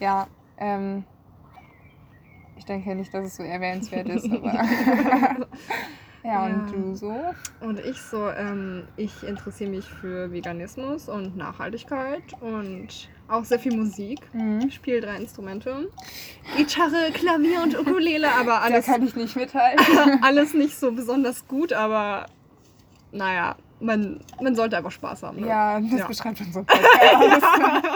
Ja, 0.00 0.26
ähm, 0.58 1.04
ich 2.56 2.64
denke 2.64 2.94
nicht, 2.94 3.12
dass 3.12 3.26
es 3.26 3.36
so 3.36 3.42
erwähnenswert 3.42 4.08
ist, 4.08 4.30
aber. 4.30 4.52
ja, 6.24 6.44
und 6.46 6.66
Ja. 6.66 6.72
du 6.72 6.94
so? 6.94 7.34
Und 7.60 7.80
ich 7.80 8.00
so, 8.02 8.28
ähm, 8.30 8.84
ich 8.96 9.24
interessiere 9.26 9.70
mich 9.70 9.90
für 9.90 10.30
Veganismus 10.32 11.08
und 11.08 11.36
Nachhaltigkeit 11.36 12.22
und 12.40 13.08
auch 13.28 13.44
sehr 13.44 13.58
viel 13.58 13.74
Musik. 13.76 14.20
Mhm. 14.32 14.70
Spiele 14.70 15.00
drei 15.00 15.16
Instrumente. 15.16 15.88
Gitarre, 16.56 17.10
Klavier 17.12 17.62
und 17.62 17.78
Ukulele, 17.78 18.32
aber 18.32 18.52
Da 18.52 18.58
alles, 18.60 18.86
kann 18.86 19.04
ich 19.04 19.16
nicht 19.16 19.36
mithalten. 19.36 19.84
alles 20.22 20.54
nicht 20.54 20.76
so 20.78 20.92
besonders 20.92 21.46
gut, 21.48 21.72
aber 21.72 22.26
naja, 23.12 23.56
man, 23.80 24.20
man 24.42 24.54
sollte 24.54 24.76
einfach 24.76 24.90
Spaß 24.90 25.22
haben. 25.22 25.40
Ne? 25.40 25.48
ja, 25.48 25.80
das 25.80 26.00
Ja. 26.00 26.06
beschreibt 26.06 26.40
unser 26.40 26.62
Podcast. 26.64 27.42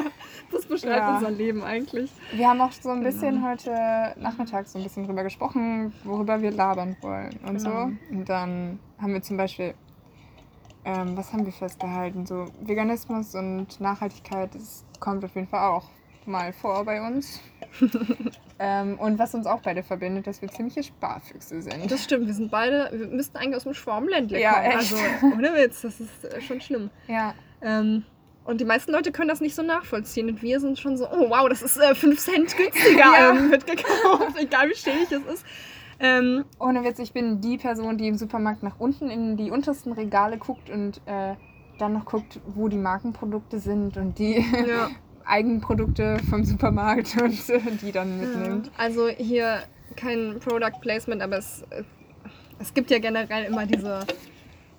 Das 0.53 0.67
beschreibt 0.67 0.97
Ja. 0.97 1.15
unser 1.15 1.31
Leben 1.31 1.63
eigentlich. 1.63 2.11
Wir 2.33 2.49
haben 2.49 2.61
auch 2.61 2.73
so 2.73 2.89
ein 2.91 3.05
bisschen 3.05 3.37
Genau. 3.37 3.49
heute 3.51 4.15
Nachmittag 4.19 4.67
so 4.67 4.79
ein 4.79 4.83
bisschen 4.83 5.07
drüber 5.07 5.23
gesprochen, 5.23 5.93
worüber 6.03 6.43
wir 6.43 6.51
labern 6.51 6.97
wollen 7.03 7.39
und 7.47 7.59
Genau. 7.59 7.87
so. 7.87 7.93
Und 8.11 8.25
dann 8.29 8.81
haben 9.01 9.13
wir 9.13 9.23
zum 9.23 9.37
Beispiel, 9.37 9.75
ähm, 10.85 11.17
was 11.17 11.33
haben 11.33 11.45
wir 11.47 11.53
festgehalten? 11.53 12.27
So 12.27 12.47
Veganismus 12.63 13.37
und 13.37 13.81
Nachhaltigkeit, 13.81 14.53
das 14.55 14.85
kommt 14.99 15.25
auf 15.25 15.35
jeden 15.37 15.47
Fall 15.47 15.69
auch 15.71 15.85
mal 16.27 16.53
vor 16.53 16.85
bei 16.85 17.01
uns. 17.07 17.41
ähm, 18.63 18.99
und 18.99 19.19
was 19.19 19.35
uns 19.35 19.47
auch 19.47 19.63
beide 19.63 19.83
verbindet, 19.83 20.27
dass 20.27 20.43
wir 20.43 20.49
ziemliche 20.51 20.83
Sparfüchse 20.83 21.63
sind. 21.63 21.91
Das 21.91 22.05
stimmt, 22.05 22.27
wir 22.27 22.35
sind 22.35 22.51
beide, 22.51 22.91
wir 22.93 23.07
müssten 23.09 23.39
eigentlich 23.39 23.57
aus 23.57 23.65
dem 23.65 23.73
Schwarmländle 23.75 24.39
Ja, 24.41 24.53
kommen. 24.53 24.67
echt. 24.67 24.77
Also, 24.77 24.97
ohne 25.35 25.55
Witz, 25.55 25.81
das 25.81 25.99
ist 25.99 26.25
äh, 26.27 26.41
schon 26.43 26.61
schlimm. 26.61 26.91
Ja, 27.09 27.35
Ähm, 27.63 28.05
und 28.45 28.61
die 28.61 28.65
meisten 28.65 28.93
Leute 28.93 29.13
können 29.13 29.29
das 29.29 29.41
nicht 29.41 29.55
so 29.55 29.63
nachvollziehen. 29.63 30.29
Und 30.29 30.43
wir 30.43 30.61
sind 30.61 30.79
schon 30.79 30.97
so, 30.97 31.07
oh 31.11 31.29
wow, 31.31 31.49
das 31.49 31.63
ist 31.63 31.77
äh, 31.79 31.95
5 31.95 32.19
Cent 32.19 32.57
günstiger 32.57 32.99
Ja. 32.99 33.31
ähm, 33.31 33.51
wird 33.51 33.67
gekauft, 33.67 34.33
egal 34.39 34.69
wie 34.69 34.75
schädlich 34.75 35.11
es 35.13 35.35
ist. 35.35 35.47
Ähm, 35.99 36.45
ohne 36.59 36.83
Witz, 36.85 36.99
ich 36.99 37.13
bin 37.13 37.41
die 37.41 37.59
Person, 37.59 37.97
die 37.99 38.09
im 38.09 38.17
Supermarkt 38.17 38.63
nach 38.63 38.79
unten 38.79 39.11
in 39.11 39.37
die 39.37 39.51
untersten 39.51 39.93
Regale 39.93 40.39
guckt 40.39 40.69
und 40.71 41.01
äh, 41.07 41.35
dann 41.79 41.93
noch 41.93 42.05
guckt, 42.07 42.41
wo 42.47 42.69
die 42.69 42.79
Markenprodukte 42.79 43.59
sind 43.59 43.97
und 43.97 44.19
die 44.19 44.37
ja. 44.67 44.89
Eigenprodukte 45.31 46.19
vom 46.29 46.45
Supermarkt 46.45 47.17
und 47.23 47.49
äh, 47.49 47.61
die 47.83 47.93
dann 47.93 48.19
mitnimmt. 48.19 48.71
Also 48.77 49.09
hier 49.09 49.63
kein 49.97 50.39
Product 50.41 50.81
Placement, 50.81 51.23
aber 51.23 51.39
es, 51.39 51.63
äh, 51.71 51.83
es 52.59 52.75
gibt 52.75 52.91
ja 52.91 52.99
generell 52.99 53.45
immer 53.45 53.67
diese, 53.67 54.01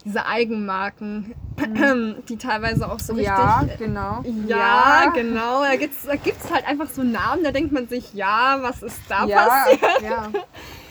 diese 0.05 0.25
Eigenmarken, 0.25 1.33
die 2.29 2.37
teilweise 2.37 2.91
auch 2.91 2.99
so 2.99 3.13
richtig. 3.13 3.27
ja, 3.27 3.63
äh, 3.63 3.77
genau. 3.77 4.23
Ja, 4.47 5.11
genau. 5.13 5.63
Da 5.63 5.75
gibt 5.75 5.95
es 5.95 6.03
da 6.03 6.15
gibt's 6.15 6.51
halt 6.51 6.67
einfach 6.67 6.89
so 6.89 7.03
Namen, 7.03 7.43
da 7.43 7.51
denkt 7.51 7.71
man 7.71 7.87
sich, 7.87 8.13
ja, 8.13 8.57
was 8.61 8.83
ist 8.83 8.99
da 9.09 9.25
ja, 9.25 9.47
passiert? 9.47 10.01
ja, 10.03 10.29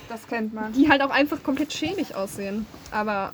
das 0.09 0.27
kennt 0.27 0.55
man. 0.55 0.73
Die 0.73 0.89
halt 0.89 1.03
auch 1.03 1.11
einfach 1.11 1.43
komplett 1.43 1.73
schäbig 1.73 2.15
aussehen. 2.15 2.67
Aber 2.91 3.33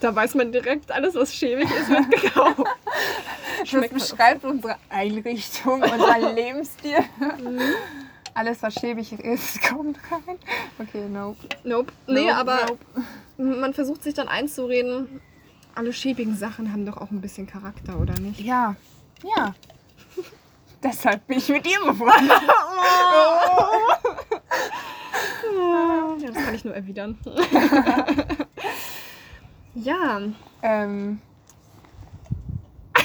da 0.00 0.14
weiß 0.14 0.34
man 0.34 0.52
direkt, 0.52 0.90
alles, 0.92 1.14
was 1.14 1.34
schäbig 1.34 1.68
ist, 1.70 1.88
wird 1.88 2.10
gekauft. 2.10 2.62
Das 3.60 3.70
Schmeckt 3.70 3.92
halt 3.92 4.00
beschreibt 4.02 4.44
unsere 4.44 4.76
Einrichtung, 4.88 5.82
unser 5.82 6.32
Lebensstil. 6.34 6.98
Mhm. 7.18 7.60
Alles, 8.32 8.62
was 8.62 8.74
schäbig 8.74 9.12
ist, 9.12 9.60
kommt 9.68 9.98
rein. 10.12 10.38
Okay, 10.78 11.08
nope. 11.08 11.38
Nope. 11.64 11.92
Nee, 12.06 12.26
Nope, 12.26 12.34
aber 12.36 12.58
nope. 13.36 13.58
man 13.60 13.74
versucht 13.74 14.04
sich 14.04 14.14
dann 14.14 14.28
einzureden, 14.28 15.20
alle 15.74 15.92
schäbigen 15.92 16.36
Sachen 16.36 16.72
haben 16.72 16.86
doch 16.86 16.98
auch 16.98 17.10
ein 17.10 17.20
bisschen 17.20 17.48
Charakter, 17.48 17.98
oder 17.98 18.14
nicht? 18.20 18.38
Ja, 18.38 18.76
ja. 19.36 19.54
Deshalb 20.80 21.26
bin 21.26 21.38
ich 21.38 21.48
mit 21.48 21.66
dir 21.66 21.80
befreundet. 21.84 22.40
Ja, 26.20 26.28
das 26.32 26.44
kann 26.44 26.54
ich 26.54 26.64
nur 26.64 26.74
erwidern. 26.76 27.18
Ja, 29.82 30.20
Ähm, 30.62 31.20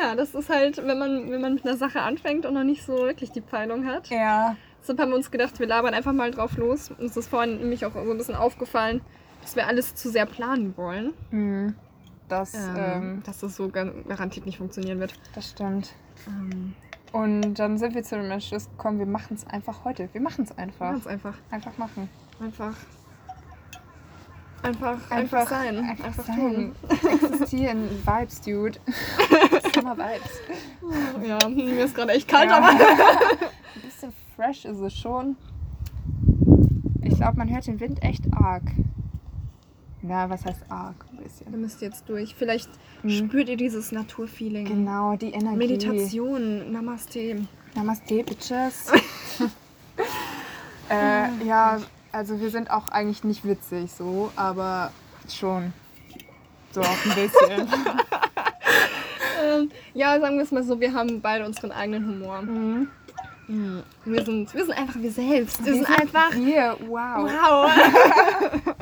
ja, 0.00 0.14
das 0.14 0.34
ist 0.34 0.48
halt, 0.50 0.78
wenn 0.86 0.98
man, 0.98 1.30
wenn 1.30 1.40
man 1.40 1.54
mit 1.54 1.64
einer 1.66 1.76
Sache 1.76 2.00
anfängt 2.02 2.46
und 2.46 2.54
noch 2.54 2.64
nicht 2.64 2.84
so 2.84 2.92
wirklich 2.98 3.30
die 3.32 3.40
Peilung 3.40 3.86
hat. 3.86 4.08
ja. 4.10 4.56
Deshalb 4.80 4.98
haben 5.00 5.08
wir 5.12 5.16
uns 5.16 5.30
gedacht, 5.30 5.58
wir 5.60 5.66
labern 5.66 5.94
einfach 5.94 6.12
mal 6.12 6.30
drauf 6.30 6.58
los. 6.58 6.90
Uns 6.98 7.16
ist 7.16 7.28
vorhin 7.28 7.56
nämlich 7.58 7.86
auch 7.86 7.94
so 7.94 8.00
ein 8.00 8.18
bisschen 8.18 8.34
aufgefallen, 8.34 9.00
dass 9.40 9.56
wir 9.56 9.66
alles 9.66 9.94
zu 9.94 10.10
sehr 10.10 10.26
planen 10.26 10.76
wollen. 10.76 11.14
Hm. 11.30 11.74
Das, 12.28 12.52
Ähm, 12.52 12.76
ähm, 12.76 13.22
dass 13.24 13.38
das 13.40 13.56
so 13.56 13.70
gar- 13.70 13.86
garantiert 14.06 14.44
nicht 14.44 14.58
funktionieren 14.58 15.00
wird. 15.00 15.14
das 15.34 15.48
stimmt. 15.52 15.94
Ähm, 16.26 16.74
Und 17.12 17.54
dann 17.54 17.78
sind 17.78 17.94
wir 17.94 18.02
zu 18.02 18.16
dem 18.16 18.30
Entschluss 18.30 18.68
gekommen, 18.68 18.98
wir 18.98 19.06
machen 19.06 19.36
es 19.36 19.46
einfach 19.46 19.84
heute. 19.86 20.10
Wir 20.12 20.20
machen 20.20 20.44
es 20.44 20.58
einfach. 20.58 20.90
ganz 20.92 21.06
einfach. 21.06 21.38
Einfach 21.50 21.78
machen. 21.78 22.10
Einfach. 22.42 22.74
Einfach, 24.64 25.10
einfach, 25.10 25.48
sein. 25.48 25.78
Einfach, 25.78 26.04
Einfach, 26.06 26.24
sein. 26.26 26.36
tun. 26.36 26.72
Existieren. 27.30 27.88
Vibes, 28.04 28.40
dude. 28.40 28.78
Summer 29.74 29.96
Vibes. 29.96 31.28
Ja, 31.28 31.48
mir 31.48 31.84
ist 31.84 31.94
gerade 31.94 32.12
echt 32.12 32.28
kalt, 32.28 32.50
Ja. 32.50 32.56
aber. 32.58 32.68
Ein 32.70 33.82
bisschen 33.82 34.12
fresh 34.34 34.64
ist 34.64 34.78
es 34.80 34.94
schon. 34.96 35.36
Ich 37.02 37.16
glaube, 37.16 37.36
man 37.36 37.50
hört 37.52 37.66
den 37.66 37.78
Wind 37.80 38.02
echt 38.02 38.22
arg. 38.34 38.62
Na, 40.00 40.28
was 40.30 40.44
heißt 40.44 40.62
arg? 40.70 40.94
Ein 41.12 41.18
Ihr 41.18 41.24
bisschen. 41.24 41.60
müsst 41.60 41.80
jetzt 41.82 42.08
durch. 42.08 42.34
Vielleicht 42.34 42.68
Mhm. 43.02 43.10
spürt 43.10 43.48
ihr 43.48 43.56
dieses 43.56 43.92
Naturfeeling. 43.92 44.66
Genau, 44.66 45.16
die 45.16 45.30
Energie. 45.32 45.56
Meditation, 45.56 46.72
Namaste. 46.72 47.46
Namaste, 47.74 48.22
Bitches. 48.24 48.86
äh, 50.90 51.44
ja, 51.46 51.78
also 52.14 52.40
wir 52.40 52.50
sind 52.50 52.70
auch 52.70 52.88
eigentlich 52.88 53.24
nicht 53.24 53.44
witzig 53.44 53.92
so, 53.92 54.30
aber 54.36 54.92
schon. 55.28 55.72
So 56.72 56.80
auch 56.80 57.04
ein 57.04 57.14
bisschen. 57.14 57.68
Ähm, 59.42 59.70
ja, 59.92 60.18
sagen 60.20 60.36
wir 60.36 60.44
es 60.44 60.52
mal 60.52 60.62
so, 60.62 60.80
wir 60.80 60.94
haben 60.94 61.20
beide 61.20 61.44
unseren 61.44 61.70
eigenen 61.70 62.06
Humor. 62.06 62.40
mhm. 62.42 62.88
Mhm. 63.46 63.82
Wir, 64.06 64.24
sind, 64.24 64.54
wir 64.54 64.64
sind 64.64 64.78
einfach 64.78 64.94
wir 64.98 65.10
selbst. 65.10 65.58
Wir, 65.58 65.66
Wir 65.66 65.74
sind 65.74 65.86
sind 65.86 66.00
einfach. 66.00 66.34
Wir, 66.34 66.76
wow. 66.88 67.30
Wow. 67.30 67.70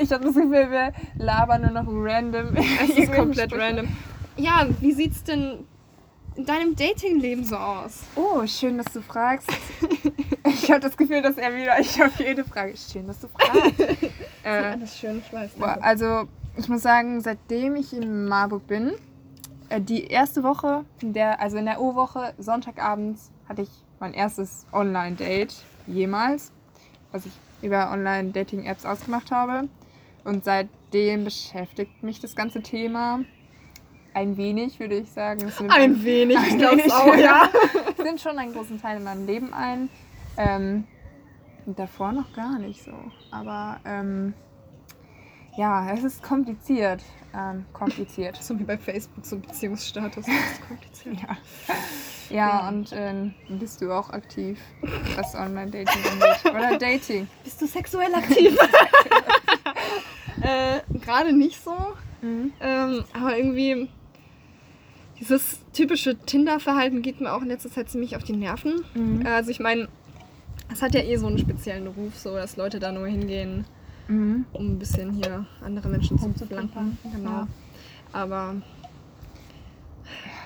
Ich 0.00 0.12
habe 0.12 0.24
das 0.24 0.34
Gefühl, 0.34 0.70
wir 0.70 0.92
labern 1.16 1.62
nur 1.62 1.82
noch 1.82 1.86
random. 1.88 2.56
Es 2.56 2.96
ist 2.96 3.12
komplett 3.16 3.52
random. 3.52 3.88
Ja, 4.36 4.64
wie 4.80 4.92
sieht's 4.92 5.24
denn 5.24 5.64
in 6.38 6.44
deinem 6.46 6.76
Datingleben 6.76 7.44
so 7.44 7.56
aus? 7.56 8.04
Oh, 8.14 8.46
schön, 8.46 8.78
dass 8.78 8.92
du 8.92 9.02
fragst. 9.02 9.50
Ich 10.44 10.70
habe 10.70 10.80
das 10.80 10.96
Gefühl, 10.96 11.20
dass 11.20 11.36
er 11.36 11.54
wieder. 11.54 11.78
Ich 11.78 12.02
auf 12.02 12.18
jede 12.18 12.42
Frage. 12.42 12.74
Schön, 12.76 13.06
dass 13.06 13.20
du 13.20 13.28
fragst. 13.28 13.80
äh, 14.42 14.48
Alles 14.48 14.98
schön, 14.98 15.18
ich 15.18 15.32
weiß. 15.32 15.52
boah, 15.52 15.78
also, 15.82 16.26
ich 16.56 16.68
muss 16.68 16.82
sagen, 16.82 17.20
seitdem 17.20 17.76
ich 17.76 17.92
in 17.92 18.26
Marburg 18.26 18.66
bin, 18.66 18.92
äh, 19.68 19.80
die 19.80 20.06
erste 20.06 20.42
Woche, 20.42 20.84
in 21.02 21.12
der, 21.12 21.40
also 21.40 21.58
in 21.58 21.66
der 21.66 21.80
O-Woche, 21.80 22.32
Sonntagabends, 22.38 23.30
hatte 23.48 23.62
ich 23.62 23.70
mein 24.00 24.14
erstes 24.14 24.66
Online-Date 24.72 25.54
jemals, 25.86 26.50
was 27.12 27.26
ich 27.26 27.32
über 27.60 27.90
Online-Dating-Apps 27.90 28.86
ausgemacht 28.86 29.30
habe. 29.30 29.68
Und 30.24 30.44
seitdem 30.44 31.24
beschäftigt 31.24 32.02
mich 32.02 32.20
das 32.20 32.34
ganze 32.34 32.62
Thema. 32.62 33.20
Ein 34.18 34.36
wenig, 34.36 34.80
würde 34.80 34.96
ich 34.96 35.10
sagen. 35.12 35.52
Ein 35.68 36.02
wenig, 36.02 36.36
ich 36.38 36.52
Ein 36.52 36.58
glaube 36.58 36.78
wenig. 36.78 36.92
auch, 36.92 37.14
ja. 37.14 37.48
nimmt 38.02 38.20
schon 38.20 38.36
einen 38.36 38.52
großen 38.52 38.80
Teil 38.80 38.96
in 38.96 39.04
meinem 39.04 39.26
Leben 39.26 39.54
ein. 39.54 39.88
Ähm, 40.36 40.84
davor 41.66 42.10
noch 42.10 42.32
gar 42.32 42.58
nicht 42.58 42.82
so. 42.82 42.92
Aber 43.30 43.78
ähm, 43.84 44.34
ja, 45.56 45.92
es 45.92 46.02
ist 46.02 46.22
kompliziert. 46.22 47.02
Ähm, 47.32 47.64
kompliziert. 47.72 48.42
So 48.42 48.58
wie 48.58 48.64
bei 48.64 48.76
Facebook, 48.76 49.24
so 49.24 49.38
Beziehungsstatus. 49.38 50.26
Das 50.26 50.50
ist 50.52 50.66
kompliziert. 50.66 51.16
Ja. 51.20 51.36
Ja, 52.30 52.68
und 52.68 52.90
ähm, 52.92 53.34
bist 53.48 53.80
du 53.80 53.90
auch 53.90 54.10
aktiv, 54.10 54.58
was 55.16 55.34
Online-Dating 55.34 56.02
angeht? 56.12 56.44
Oder 56.44 56.76
Dating? 56.76 57.26
Bist 57.42 57.62
du 57.62 57.66
sexuell 57.66 58.14
aktiv? 58.14 58.54
äh, 60.42 60.80
Gerade 60.98 61.32
nicht 61.32 61.62
so. 61.62 61.74
Mhm. 62.20 62.52
Ähm, 62.60 63.04
aber 63.14 63.36
irgendwie 63.38 63.88
dieses 65.20 65.60
typische 65.72 66.16
Tinder-Verhalten 66.16 67.02
geht 67.02 67.20
mir 67.20 67.32
auch 67.32 67.42
in 67.42 67.48
letzter 67.48 67.70
Zeit 67.70 67.90
ziemlich 67.90 68.16
auf 68.16 68.24
die 68.24 68.34
Nerven. 68.36 68.82
Mhm. 68.94 69.26
Also 69.26 69.50
ich 69.50 69.60
meine, 69.60 69.88
es 70.72 70.82
hat 70.82 70.94
ja 70.94 71.00
eh 71.02 71.16
so 71.16 71.26
einen 71.26 71.38
speziellen 71.38 71.86
Ruf, 71.88 72.16
so 72.16 72.34
dass 72.34 72.56
Leute 72.56 72.78
da 72.78 72.92
nur 72.92 73.06
hingehen, 73.06 73.64
Mhm. 74.08 74.46
um 74.52 74.72
ein 74.72 74.78
bisschen 74.78 75.12
hier 75.12 75.44
andere 75.62 75.88
Menschen 75.88 76.18
zu 76.18 76.46
blanken. 76.46 76.96
Genau. 77.14 77.30
ja. 77.30 77.48
Aber 78.12 78.54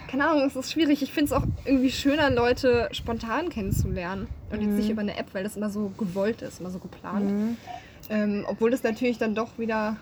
keine 0.09 0.27
Ahnung, 0.29 0.45
es 0.47 0.57
ist 0.57 0.73
schwierig. 0.73 1.01
Ich 1.03 1.13
finde 1.13 1.27
es 1.27 1.33
auch 1.33 1.47
irgendwie 1.65 1.91
schöner, 1.91 2.29
Leute 2.31 2.89
spontan 2.93 3.49
kennenzulernen. 3.49 4.27
Und 4.51 4.61
jetzt 4.61 4.71
Mhm. 4.71 4.77
nicht 4.77 4.91
über 4.91 5.01
eine 5.01 5.17
App, 5.17 5.33
weil 5.33 5.45
das 5.45 5.57
immer 5.57 5.71
so 5.71 5.93
gewollt 5.97 6.43
ist, 6.43 6.61
immer 6.61 6.71
so 6.71 6.79
geplant. 6.81 7.31
Mhm. 7.31 7.57
Ähm, 8.11 8.45
obwohl 8.49 8.71
das 8.71 8.83
natürlich 8.83 9.19
dann 9.19 9.35
doch 9.35 9.59
wieder 9.59 9.97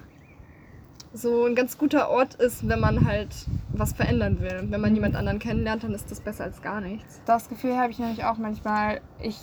so 1.13 1.45
ein 1.45 1.55
ganz 1.55 1.77
guter 1.77 2.09
Ort 2.11 2.35
ist, 2.35 2.69
wenn 2.69 2.81
man 2.81 3.07
halt 3.07 3.35
was 3.73 3.93
verändern 3.93 4.41
will. 4.41 4.67
Wenn 4.69 4.81
man 4.81 4.95
jemand 4.95 5.17
anderen 5.17 5.39
kennenlernt, 5.39 5.85
dann 5.85 5.93
ist 5.93 6.11
das 6.11 6.21
besser 6.21 6.45
als 6.45 6.63
gar 6.63 6.81
nichts. 6.81 7.21
Das 7.27 7.49
Gefühl 7.49 7.77
habe 7.77 7.91
ich 7.91 7.99
nämlich 7.99 8.25
auch 8.25 8.39
manchmal. 8.39 9.01
Ich, 9.19 9.39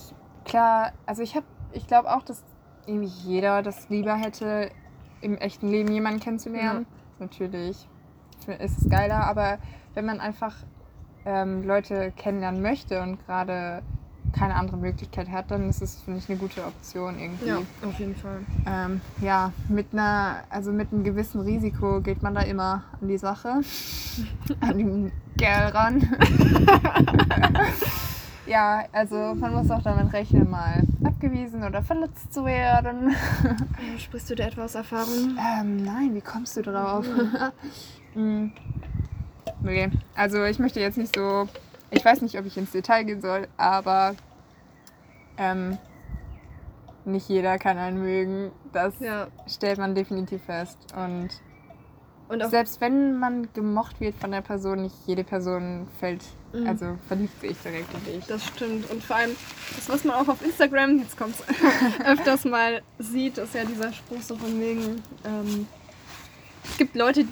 klar, 0.46 0.94
also 1.06 1.24
ich 1.24 1.36
habe, 1.36 1.46
ich 1.74 1.88
glaube 1.88 2.14
auch, 2.14 2.24
dass 2.24 2.44
irgendwie 2.86 3.12
jeder 3.26 3.64
das 3.64 3.90
lieber 3.90 4.16
hätte, 4.16 4.72
im 5.22 5.38
echten 5.38 5.68
Leben 5.68 5.92
jemanden 5.92 6.20
kennenzulernen. 6.20 6.86
Natürlich 7.20 7.88
ist 8.60 8.82
es 8.82 8.90
geiler, 8.90 9.26
aber 9.26 9.58
wenn 9.94 10.06
man 10.06 10.20
einfach 10.20 10.56
ähm, 11.26 11.64
Leute 11.64 12.14
kennenlernen 12.16 12.62
möchte 12.62 13.02
und 13.02 13.26
gerade 13.26 13.82
keine 14.38 14.56
andere 14.56 14.78
Möglichkeit 14.78 15.30
hat, 15.30 15.52
dann 15.52 15.70
ist 15.70 15.82
es, 15.82 16.02
finde 16.02 16.20
ich, 16.20 16.30
eine 16.30 16.38
gute 16.38 16.64
Option 16.66 17.20
irgendwie. 17.20 17.48
Ja, 17.48 17.58
auf 17.58 18.00
jeden 18.00 18.16
Fall. 18.16 18.40
Ähm, 18.66 19.02
ja, 19.22 19.52
mit 19.70 19.88
einer, 19.94 20.44
also 20.50 20.72
mit 20.72 20.92
einem 20.92 21.04
gewissen 21.04 21.42
Risiko 21.42 22.02
geht 22.02 22.22
man 22.22 22.36
da 22.36 22.42
immer 22.42 22.84
an 23.02 23.08
die 23.08 23.18
Sache, 23.18 23.62
an 24.60 24.78
den 24.78 25.12
Kerl 25.38 25.70
ran. 25.72 26.18
ja, 28.46 28.86
also 28.92 29.36
man 29.36 29.54
muss 29.54 29.70
auch 29.72 29.82
damit 29.82 30.14
rechnen, 30.14 30.50
mal 30.50 30.84
abgewiesen 31.04 31.64
oder 31.64 31.82
verletzt 31.82 32.34
zu 32.34 32.46
werden. 32.46 33.16
Sprichst 33.98 34.30
du 34.30 34.36
da 34.36 34.46
etwa 34.46 34.66
aus 34.66 34.76
Erfahrung? 34.76 35.38
ähm, 35.38 35.84
nein, 35.84 36.14
wie 36.14 36.22
kommst 36.22 36.58
du 36.58 36.62
drauf? 36.62 37.06
Mm. 38.16 38.50
okay, 39.62 39.92
also 40.16 40.44
ich 40.46 40.58
möchte 40.58 40.80
jetzt 40.80 40.98
nicht 40.98 41.14
so, 41.14 41.48
ich 41.92 42.04
weiß 42.04 42.24
nicht, 42.24 42.40
ob 42.40 42.48
ich 42.48 42.58
ins 42.58 42.72
Detail 42.72 43.04
gehen 43.04 43.22
soll, 43.22 43.48
aber 43.58 44.16
ähm, 45.38 45.78
nicht 47.06 47.30
jeder 47.30 47.58
kann 47.58 47.78
einen 47.78 48.02
mögen. 48.02 48.52
Das 48.74 49.00
Ja. 49.00 49.28
stellt 49.48 49.78
man 49.78 49.96
definitiv 49.96 50.44
fest. 50.44 50.78
Und 50.96 51.30
Und 52.30 52.44
selbst 52.50 52.82
wenn 52.82 53.18
man 53.20 53.48
gemocht 53.54 54.02
wird 54.02 54.16
von 54.16 54.32
der 54.32 54.42
Person, 54.42 54.82
nicht 54.82 54.96
jede 55.06 55.24
Person 55.24 55.88
fällt, 56.00 56.26
Mhm. 56.54 56.68
also 56.68 56.98
verliebt 57.08 57.40
sich 57.40 57.58
direkt 57.60 57.94
in 57.94 58.04
dich. 58.04 58.26
Das 58.26 58.44
stimmt. 58.46 58.90
Und 58.92 59.02
vor 59.02 59.16
allem, 59.16 59.32
das, 59.78 59.88
was 59.88 60.04
man 60.04 60.16
auch 60.18 60.28
auf 60.28 60.42
Instagram, 60.46 61.00
jetzt 61.00 61.18
kommt's, 61.18 61.42
öfters 62.06 62.44
mal 62.44 62.82
sieht, 63.00 63.38
ist 63.38 63.54
ja 63.56 63.64
dieser 63.64 63.94
Spruch 63.94 64.22
so 64.22 64.36
von 64.36 64.60
wegen, 64.60 65.02
ähm, 65.26 65.68
es 66.66 66.78
gibt 66.78 66.96
Leute, 66.98 67.26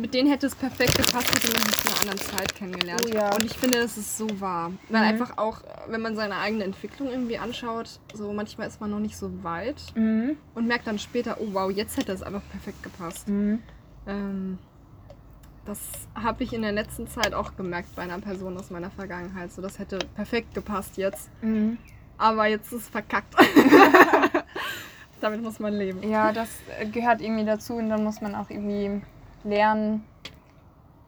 mit 0.00 0.14
denen 0.14 0.30
hätte 0.30 0.46
es 0.46 0.54
perfekt 0.54 0.96
gepasst, 0.96 1.32
hätte 1.34 1.52
man 1.52 1.62
sich 1.62 1.76
zu 1.76 1.88
einer 1.88 2.00
anderen 2.00 2.18
Zeit 2.18 2.54
kennengelernt. 2.54 3.02
Oh 3.04 3.08
ja. 3.08 3.34
Und 3.34 3.44
ich 3.44 3.52
finde, 3.56 3.78
das 3.80 3.96
ist 3.98 4.16
so 4.16 4.26
wahr. 4.40 4.72
Weil 4.88 5.02
Mhm. 5.02 5.08
einfach 5.08 5.38
auch, 5.38 5.60
wenn 5.88 6.00
man 6.00 6.16
seine 6.16 6.36
eigene 6.38 6.64
Entwicklung 6.64 7.08
irgendwie 7.10 7.38
anschaut, 7.38 8.00
so 8.14 8.32
manchmal 8.32 8.68
ist 8.68 8.80
man 8.80 8.90
noch 8.90 8.98
nicht 9.00 9.16
so 9.16 9.30
weit 9.44 9.80
Mhm. 9.94 10.36
und 10.54 10.66
merkt 10.66 10.86
dann 10.86 10.98
später, 10.98 11.36
oh 11.40 11.48
wow, 11.52 11.70
jetzt 11.70 11.96
hätte 11.96 12.12
es 12.12 12.22
einfach 12.22 12.42
perfekt 12.50 12.82
gepasst. 12.82 13.28
Mhm. 13.28 13.60
Ähm, 14.06 14.58
das 15.66 15.78
habe 16.14 16.42
ich 16.42 16.52
in 16.52 16.62
der 16.62 16.72
letzten 16.72 17.06
Zeit 17.06 17.34
auch 17.34 17.54
gemerkt 17.56 17.94
bei 17.94 18.02
einer 18.02 18.18
Person 18.18 18.56
aus 18.56 18.70
meiner 18.70 18.90
Vergangenheit. 18.90 19.52
So, 19.52 19.60
das 19.62 19.78
hätte 19.78 19.98
perfekt 20.16 20.54
gepasst 20.54 20.96
jetzt. 20.96 21.28
Mhm. 21.42 21.76
Aber 22.18 22.46
jetzt 22.46 22.72
ist 22.72 22.82
es 22.82 22.88
verkackt. 22.88 23.34
Damit 25.20 25.42
muss 25.42 25.58
man 25.60 25.74
leben. 25.74 26.02
Ja, 26.08 26.32
das 26.32 26.48
gehört 26.92 27.20
irgendwie 27.20 27.44
dazu 27.44 27.74
und 27.74 27.90
dann 27.90 28.02
muss 28.04 28.20
man 28.22 28.34
auch 28.34 28.48
irgendwie 28.48 29.02
lernen, 29.44 30.04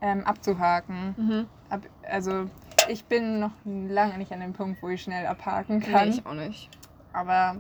ähm, 0.00 0.24
abzuhaken. 0.24 1.14
Mhm. 1.16 1.46
Ab, 1.70 1.82
also 2.10 2.48
ich 2.88 3.04
bin 3.04 3.40
noch 3.40 3.52
lange 3.64 4.18
nicht 4.18 4.32
an 4.32 4.40
dem 4.40 4.52
Punkt, 4.52 4.82
wo 4.82 4.88
ich 4.88 5.02
schnell 5.02 5.26
abhaken 5.26 5.78
Nee, 5.78 5.92
kann. 5.92 6.08
ich 6.08 6.26
auch 6.26 6.34
nicht. 6.34 6.68
Aber 7.12 7.56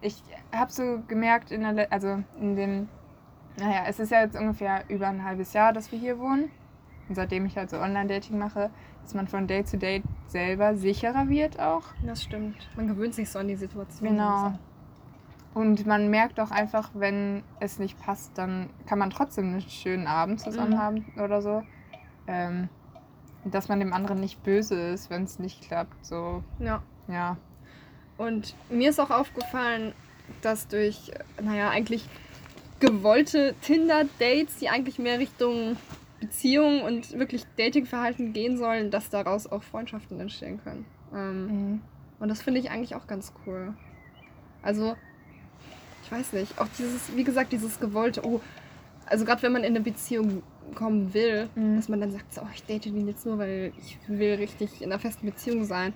ich 0.00 0.22
habe 0.54 0.72
so 0.72 1.02
gemerkt, 1.06 1.50
in 1.50 1.60
der, 1.76 1.92
also 1.92 2.22
in 2.40 2.56
dem, 2.56 2.88
naja, 3.58 3.82
es 3.86 3.98
ist 4.00 4.10
ja 4.10 4.20
jetzt 4.22 4.36
ungefähr 4.36 4.84
über 4.88 5.08
ein 5.08 5.24
halbes 5.24 5.52
Jahr, 5.52 5.72
dass 5.72 5.90
wir 5.92 5.98
hier 5.98 6.18
wohnen. 6.18 6.50
Und 7.08 7.14
seitdem 7.14 7.46
ich 7.46 7.56
halt 7.56 7.70
so 7.70 7.78
Online-Dating 7.78 8.38
mache, 8.38 8.70
dass 9.02 9.14
man 9.14 9.28
von 9.28 9.46
Date 9.46 9.66
zu 9.68 9.78
Date 9.78 10.02
selber 10.26 10.74
sicherer 10.76 11.28
wird 11.28 11.58
auch. 11.58 11.84
Das 12.04 12.22
stimmt. 12.22 12.56
Man 12.76 12.86
gewöhnt 12.86 13.14
sich 13.14 13.30
so 13.30 13.38
an 13.38 13.48
die 13.48 13.56
Situation. 13.56 14.10
Genau. 14.10 14.52
Und 15.58 15.86
man 15.86 16.08
merkt 16.08 16.38
auch 16.38 16.52
einfach, 16.52 16.90
wenn 16.94 17.42
es 17.58 17.80
nicht 17.80 17.98
passt, 17.98 18.38
dann 18.38 18.70
kann 18.86 19.00
man 19.00 19.10
trotzdem 19.10 19.46
einen 19.46 19.60
schönen 19.62 20.06
Abend 20.06 20.40
zusammen 20.40 20.74
Mhm. 20.74 20.78
haben 20.78 21.04
oder 21.20 21.42
so. 21.42 21.64
Ähm, 22.28 22.68
dass 23.44 23.68
man 23.68 23.80
dem 23.80 23.92
anderen 23.92 24.20
nicht 24.20 24.40
böse 24.44 24.80
ist, 24.90 25.10
wenn 25.10 25.24
es 25.24 25.40
nicht 25.40 25.62
klappt. 25.62 26.06
So, 26.06 26.44
Ja. 26.60 26.80
ja. 27.08 27.36
Und 28.18 28.54
mir 28.70 28.90
ist 28.90 29.00
auch 29.00 29.10
aufgefallen, 29.10 29.94
dass 30.42 30.68
durch, 30.68 31.10
naja, 31.42 31.70
eigentlich 31.70 32.08
gewollte 32.78 33.54
Tinder-Dates, 33.62 34.58
die 34.58 34.68
eigentlich 34.68 35.00
mehr 35.00 35.18
Richtung 35.18 35.76
Beziehung 36.20 36.82
und 36.82 37.18
wirklich 37.18 37.44
Datingverhalten 37.56 38.32
gehen 38.32 38.58
sollen, 38.58 38.92
dass 38.92 39.10
daraus 39.10 39.46
auch 39.48 39.62
Freundschaften 39.64 40.20
entstehen 40.20 40.60
können. 40.62 40.84
Ähm, 41.12 41.46
Mhm. 41.46 41.80
Und 42.20 42.28
das 42.28 42.42
finde 42.42 42.60
ich 42.60 42.70
eigentlich 42.70 42.94
auch 42.94 43.08
ganz 43.08 43.32
cool. 43.46 43.74
Also, 44.62 44.96
ich 46.08 46.12
weiß 46.12 46.32
nicht, 46.32 46.58
auch 46.58 46.66
dieses, 46.78 47.14
wie 47.14 47.22
gesagt, 47.24 47.52
dieses 47.52 47.78
gewollte, 47.78 48.24
oh, 48.24 48.40
also 49.04 49.24
gerade 49.26 49.42
wenn 49.42 49.52
man 49.52 49.62
in 49.62 49.74
eine 49.76 49.80
Beziehung 49.82 50.42
kommen 50.74 51.12
will, 51.12 51.48
Mhm. 51.54 51.76
dass 51.76 51.88
man 51.88 52.00
dann 52.00 52.12
sagt, 52.12 52.32
so, 52.34 52.40
oh, 52.42 52.48
ich 52.54 52.62
date 52.64 52.86
den 52.86 53.06
jetzt 53.06 53.26
nur, 53.26 53.36
weil 53.38 53.72
ich 53.78 53.98
will 54.08 54.34
richtig 54.34 54.80
in 54.80 54.90
einer 54.90 54.98
festen 55.00 55.26
Beziehung 55.26 55.64
sein. 55.64 55.92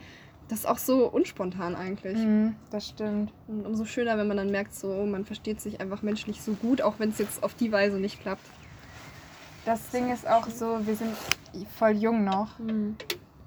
Das 0.49 0.61
ist 0.61 0.67
auch 0.67 0.79
so 0.79 1.07
unspontan 1.09 1.75
eigentlich. 1.75 2.19
Mhm, 2.19 2.57
das 2.71 2.89
stimmt. 2.89 3.33
Und 3.49 3.65
umso 3.65 3.85
schöner, 3.87 4.19
wenn 4.19 4.29
man 4.29 4.37
dann 4.37 4.51
merkt, 4.51 4.75
so, 4.75 5.07
man 5.07 5.25
versteht 5.25 5.61
sich 5.63 5.81
einfach 5.81 6.03
menschlich 6.03 6.43
so 6.43 6.53
gut, 6.53 6.83
auch 6.83 6.95
wenn 6.99 7.09
es 7.11 7.19
jetzt 7.19 7.43
auf 7.43 7.55
die 7.55 7.73
Weise 7.73 7.97
nicht 7.99 8.21
klappt. 8.21 8.45
Das 9.65 9.89
Ding 9.91 10.13
ist 10.13 10.29
auch 10.29 10.49
so, 10.49 10.79
wir 10.85 10.97
sind 10.97 11.15
voll 11.79 11.93
jung 11.93 12.25
noch. 12.25 12.59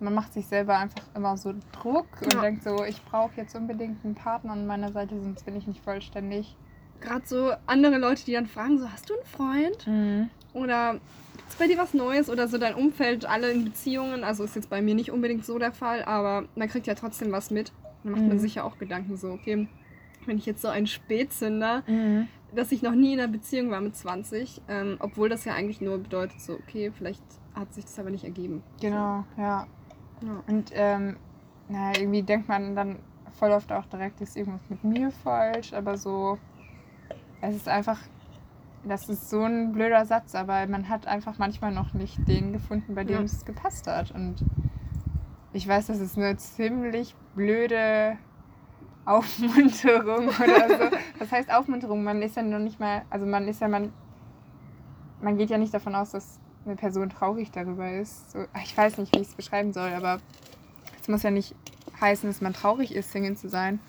Man 0.06 0.14
macht 0.14 0.34
sich 0.34 0.46
selber 0.46 0.78
einfach 0.78 1.02
immer 1.16 1.36
so 1.36 1.52
Druck 1.82 2.06
und 2.22 2.32
Ja. 2.32 2.42
denkt 2.42 2.64
so, 2.64 2.84
ich 2.84 3.04
brauche 3.06 3.32
jetzt 3.38 3.56
unbedingt 3.56 4.06
einen 4.06 4.14
Partner 4.14 4.52
an 4.54 4.68
meiner 4.68 4.92
Seite, 4.92 5.20
sonst 5.20 5.44
bin 5.46 5.56
ich 5.56 5.66
nicht 5.66 5.82
vollständig. 5.84 6.56
Gerade 7.02 7.26
so 7.26 7.52
andere 7.66 7.98
Leute, 7.98 8.24
die 8.24 8.34
dann 8.34 8.46
fragen, 8.46 8.78
so, 8.78 8.88
hast 8.92 9.10
du 9.10 9.16
einen 9.16 9.26
Freund? 9.26 9.88
Mhm. 9.88 10.30
Oder 10.54 10.94
gibt 11.38 11.50
es 11.50 11.56
bei 11.56 11.66
dir 11.68 11.80
was 11.80 11.96
Neues? 11.96 12.30
Oder 12.30 12.48
so 12.48 12.60
dein 12.60 12.76
Umfeld, 12.76 13.26
alle 13.26 13.50
in 13.52 13.66
Beziehungen. 13.66 14.24
Also 14.24 14.44
ist 14.44 14.56
jetzt 14.56 14.70
bei 14.70 14.82
mir 14.84 14.94
nicht 14.94 15.12
unbedingt 15.12 15.44
so 15.44 15.58
der 15.58 15.72
Fall, 15.72 16.04
aber 16.06 16.48
man 16.56 16.70
kriegt 16.70 16.86
ja 16.86 16.94
trotzdem 16.94 17.32
was 17.32 17.50
mit. 17.50 17.74
Dann 18.04 18.12
macht 18.12 18.28
man 18.28 18.38
Mhm. 18.38 18.42
sich 18.42 18.56
ja 18.56 18.64
auch 18.64 18.78
Gedanken 18.78 19.18
so, 19.18 19.32
okay, 19.32 19.68
wenn 20.28 20.38
ich 20.38 20.46
jetzt 20.46 20.62
so 20.62 20.68
ein 20.68 20.86
Spätzünder, 20.86 21.82
Mhm. 21.88 22.28
dass 22.54 22.72
ich 22.72 22.84
noch 22.84 22.94
nie 22.94 23.14
in 23.14 23.20
einer 23.20 23.28
Beziehung 23.32 23.72
war 23.72 23.82
mit 23.82 23.96
20, 23.96 24.62
ähm, 24.70 24.98
obwohl 25.00 25.30
das 25.30 25.46
ja 25.46 25.54
eigentlich 25.56 25.82
nur 25.82 25.98
bedeutet, 25.98 26.40
so, 26.40 26.54
okay, 26.54 26.92
vielleicht 26.96 27.24
hat 27.56 27.74
sich 27.74 27.86
das 27.86 27.98
aber 28.00 28.10
nicht 28.12 28.24
ergeben. 28.24 28.62
Genau. 28.80 29.26
So. 29.36 29.42
Ja. 29.42 29.68
Und 30.48 30.72
ähm, 30.74 31.18
naja, 31.70 32.00
irgendwie 32.00 32.24
denkt 32.24 32.48
man 32.48 32.76
dann 32.76 33.00
voll 33.40 33.52
oft 33.52 33.72
auch 33.72 33.86
direkt, 33.88 34.22
ist 34.22 34.38
irgendwas 34.38 34.70
mit 34.70 34.84
mir 34.84 35.12
falsch, 35.12 35.74
aber 35.74 35.98
so, 35.98 36.38
es 37.42 37.56
ist 37.56 37.68
einfach, 37.68 38.00
das 38.84 39.10
ist 39.10 39.30
so 39.30 39.44
ein 39.44 39.72
blöder 39.74 40.06
Satz, 40.06 40.36
aber 40.36 40.66
man 40.68 40.88
hat 40.90 41.06
einfach 41.08 41.38
manchmal 41.38 41.72
noch 41.72 41.94
nicht 41.94 42.28
den 42.28 42.54
gefunden, 42.54 42.96
bei 42.96 43.04
dem 43.04 43.18
Ja. 43.18 43.24
es 43.24 43.44
gepasst 43.46 43.88
hat. 43.88 44.12
Und 44.12 44.44
ich 45.54 45.68
weiß, 45.68 45.88
das 45.88 46.00
ist 46.00 46.18
eine 46.18 46.38
ziemlich 46.38 47.16
blöde 47.36 48.18
Aufmunterung 49.06 50.30
oder 50.30 50.90
so. 50.90 50.98
Was 51.20 51.32
heißt 51.32 51.52
Aufmunterung? 51.54 52.04
Man 52.04 52.22
ist 52.22 52.36
ja 52.36 52.44
noch 52.44 52.60
nicht 52.60 52.80
mal, 52.80 53.04
also 53.10 53.26
man 53.26 53.48
ist 53.48 53.62
ja, 53.62 53.68
man, 53.68 53.92
man 55.22 55.38
geht 55.38 55.50
ja 55.50 55.58
nicht 55.58 55.74
davon 55.74 55.96
aus, 55.96 56.12
dass 56.12 56.40
eine 56.66 56.76
Person 56.76 57.10
traurig 57.10 57.52
darüber 57.52 57.92
ist. 57.92 58.32
So, 58.32 58.46
ich 58.64 58.76
weiß 58.76 58.98
nicht, 58.98 59.16
wie 59.16 59.22
ich 59.22 59.28
es 59.30 59.34
beschreiben 59.36 59.74
soll, 59.74 59.92
aber 59.94 60.20
es 61.02 61.08
muss 61.08 61.24
ja 61.24 61.32
nicht 61.32 61.54
heißen, 62.02 62.30
dass 62.30 62.42
man 62.42 62.54
traurig 62.54 62.94
ist, 62.94 63.12
Single 63.12 63.38
zu 63.38 63.48
sein. 63.50 63.80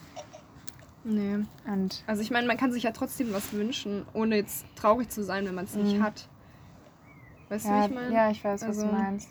Nee. 1.04 1.38
Und 1.66 2.02
Also 2.06 2.22
ich 2.22 2.30
meine, 2.30 2.46
man 2.46 2.56
kann 2.56 2.72
sich 2.72 2.82
ja 2.82 2.90
trotzdem 2.92 3.32
was 3.32 3.52
wünschen, 3.52 4.04
ohne 4.12 4.36
jetzt 4.36 4.66
traurig 4.74 5.08
zu 5.08 5.22
sein, 5.22 5.46
wenn 5.46 5.54
man 5.54 5.64
es 5.64 5.74
nicht 5.74 5.98
Mhm. 5.98 6.02
hat. 6.02 6.28
Weißt 7.48 7.64
du, 7.66 7.70
ja, 7.70 7.80
wie 7.82 7.86
ich 7.86 7.94
meine? 7.94 8.14
ja, 8.14 8.30
ich 8.30 8.42
weiß, 8.44 8.62
was 8.62 8.68
Also- 8.78 8.86
du 8.86 8.92
meinst. 8.92 9.28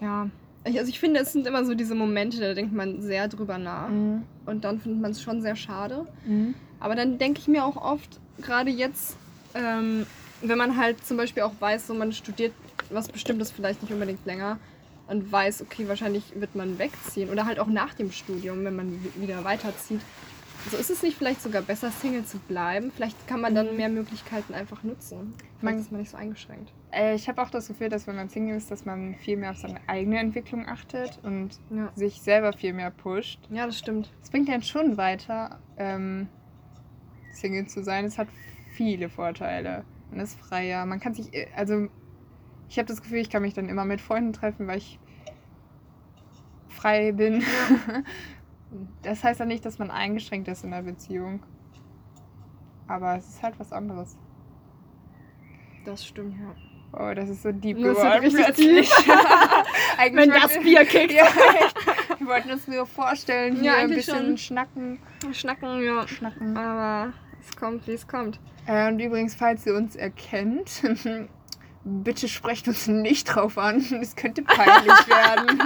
Ja. 0.00 0.28
Ich, 0.64 0.78
also 0.78 0.88
ich 0.88 0.98
finde, 0.98 1.20
es 1.20 1.32
sind 1.32 1.46
immer 1.46 1.64
so 1.64 1.74
diese 1.74 1.94
Momente, 1.94 2.40
da 2.40 2.54
denkt 2.54 2.72
man 2.72 3.00
sehr 3.00 3.28
drüber 3.28 3.58
nach. 3.58 3.88
Mhm. 3.88 4.22
Und 4.46 4.64
dann 4.64 4.80
findet 4.80 5.00
man 5.00 5.10
es 5.12 5.22
schon 5.22 5.40
sehr 5.42 5.56
schade. 5.56 6.06
Mhm. 6.24 6.54
Aber 6.80 6.94
dann 6.94 7.18
denke 7.18 7.40
ich 7.40 7.48
mir 7.48 7.64
auch 7.64 7.76
oft, 7.76 8.20
gerade 8.40 8.70
jetzt, 8.70 9.16
ähm, 9.54 10.06
wenn 10.42 10.58
man 10.58 10.76
halt 10.76 11.04
zum 11.04 11.16
Beispiel 11.16 11.42
auch 11.42 11.52
weiß, 11.58 11.86
so 11.86 11.94
man 11.94 12.12
studiert 12.12 12.52
was 12.90 13.08
Bestimmtes 13.08 13.50
vielleicht 13.50 13.82
nicht 13.82 13.92
unbedingt 13.92 14.24
länger 14.26 14.58
und 15.08 15.30
weiß, 15.30 15.62
okay, 15.62 15.88
wahrscheinlich 15.88 16.24
wird 16.38 16.54
man 16.54 16.78
wegziehen 16.78 17.30
oder 17.30 17.46
halt 17.46 17.58
auch 17.58 17.66
nach 17.68 17.94
dem 17.94 18.12
Studium, 18.12 18.64
wenn 18.64 18.76
man 18.76 18.92
wi- 19.04 19.22
wieder 19.22 19.42
weiterzieht. 19.44 20.00
So 20.70 20.76
ist 20.76 20.90
es 20.90 21.02
nicht 21.02 21.16
vielleicht 21.16 21.42
sogar 21.42 21.62
besser, 21.62 21.90
Single 21.92 22.24
zu 22.24 22.38
bleiben? 22.38 22.90
Vielleicht 22.94 23.28
kann 23.28 23.40
man 23.40 23.54
dann 23.54 23.76
mehr 23.76 23.88
Möglichkeiten 23.88 24.52
einfach 24.52 24.82
nutzen. 24.82 25.34
Man 25.60 25.78
ist 25.78 25.92
man 25.92 26.00
nicht 26.00 26.10
so 26.10 26.16
eingeschränkt. 26.16 26.72
Äh, 26.90 27.14
ich 27.14 27.28
habe 27.28 27.40
auch 27.40 27.50
das 27.50 27.68
Gefühl, 27.68 27.88
dass 27.88 28.06
wenn 28.08 28.16
man 28.16 28.28
Single 28.28 28.56
ist, 28.56 28.70
dass 28.72 28.84
man 28.84 29.14
viel 29.14 29.36
mehr 29.36 29.52
auf 29.52 29.58
seine 29.58 29.78
eigene 29.86 30.18
Entwicklung 30.18 30.66
achtet 30.66 31.20
und 31.22 31.50
Ja. 31.70 31.92
sich 31.94 32.20
selber 32.20 32.52
viel 32.52 32.72
mehr 32.72 32.90
pusht. 32.90 33.38
Ja, 33.50 33.66
das 33.66 33.78
stimmt. 33.78 34.10
Es 34.22 34.30
bringt 34.30 34.48
einen 34.50 34.62
schon 34.62 34.96
weiter, 34.96 35.60
ähm, 35.76 36.28
Single 37.32 37.66
zu 37.68 37.84
sein. 37.84 38.04
Es 38.04 38.18
hat 38.18 38.28
viele 38.72 39.08
Vorteile. 39.08 39.84
Man 40.10 40.20
ist 40.20 40.38
freier. 40.38 40.86
Man 40.86 41.00
kann 41.00 41.14
sich, 41.14 41.32
äh, 41.34 41.48
also 41.56 41.88
ich 42.68 42.78
habe 42.78 42.86
das 42.86 43.02
Gefühl, 43.02 43.18
ich 43.18 43.30
kann 43.30 43.42
mich 43.42 43.54
dann 43.54 43.68
immer 43.68 43.84
mit 43.84 44.00
Freunden 44.00 44.32
treffen, 44.32 44.66
weil 44.66 44.78
ich 44.78 44.98
frei 46.68 47.12
bin. 47.12 47.42
Das 49.02 49.22
heißt 49.22 49.38
ja 49.38 49.46
nicht, 49.46 49.64
dass 49.64 49.78
man 49.78 49.92
eingeschränkt 49.92 50.48
ist 50.48 50.64
in 50.64 50.72
der 50.72 50.82
Beziehung. 50.82 51.40
Aber 52.88 53.16
es 53.16 53.26
ist 53.28 53.42
halt 53.42 53.58
was 53.60 53.72
anderes. 53.72 54.18
Das 55.84 56.04
stimmt, 56.04 56.34
ja. 56.38 56.54
Oh, 56.92 57.14
das 57.14 57.28
ist 57.30 57.42
so 57.44 57.52
deep 57.52 57.78
Das 57.78 57.86
ist 57.86 57.96
geworden 57.96 58.20
richtig 58.24 58.44
plötzlich. 58.44 58.90
Eigentlich 59.98 60.26
Wenn 60.26 60.30
das 60.42 60.54
wir- 60.56 60.62
Bier 60.62 60.84
kickt. 60.84 61.12
Ja, 61.12 61.26
echt. 61.26 62.20
Wir 62.20 62.26
wollten 62.26 62.50
uns 62.50 62.66
nur 62.66 62.86
vorstellen, 62.86 63.54
hier 63.54 63.64
Ja, 63.72 63.74
ein 63.76 63.88
bisschen 63.88 64.26
schon. 64.26 64.36
schnacken. 64.38 64.98
Schnacken, 65.32 65.82
ja. 65.82 66.06
schnacken. 66.08 66.56
Aber 66.56 67.12
es 67.48 67.56
kommt, 67.56 67.86
wie 67.86 67.92
es 67.92 68.06
kommt. 68.06 68.38
Äh, 68.66 68.88
und 68.88 68.98
übrigens, 69.00 69.34
falls 69.34 69.64
ihr 69.66 69.74
uns 69.74 69.96
erkennt, 69.96 70.82
bitte 71.84 72.28
sprecht 72.28 72.66
uns 72.68 72.86
nicht 72.88 73.24
drauf 73.26 73.58
an. 73.58 73.84
Es 74.00 74.16
könnte 74.16 74.42
peinlich 74.42 74.92
werden. 75.08 75.60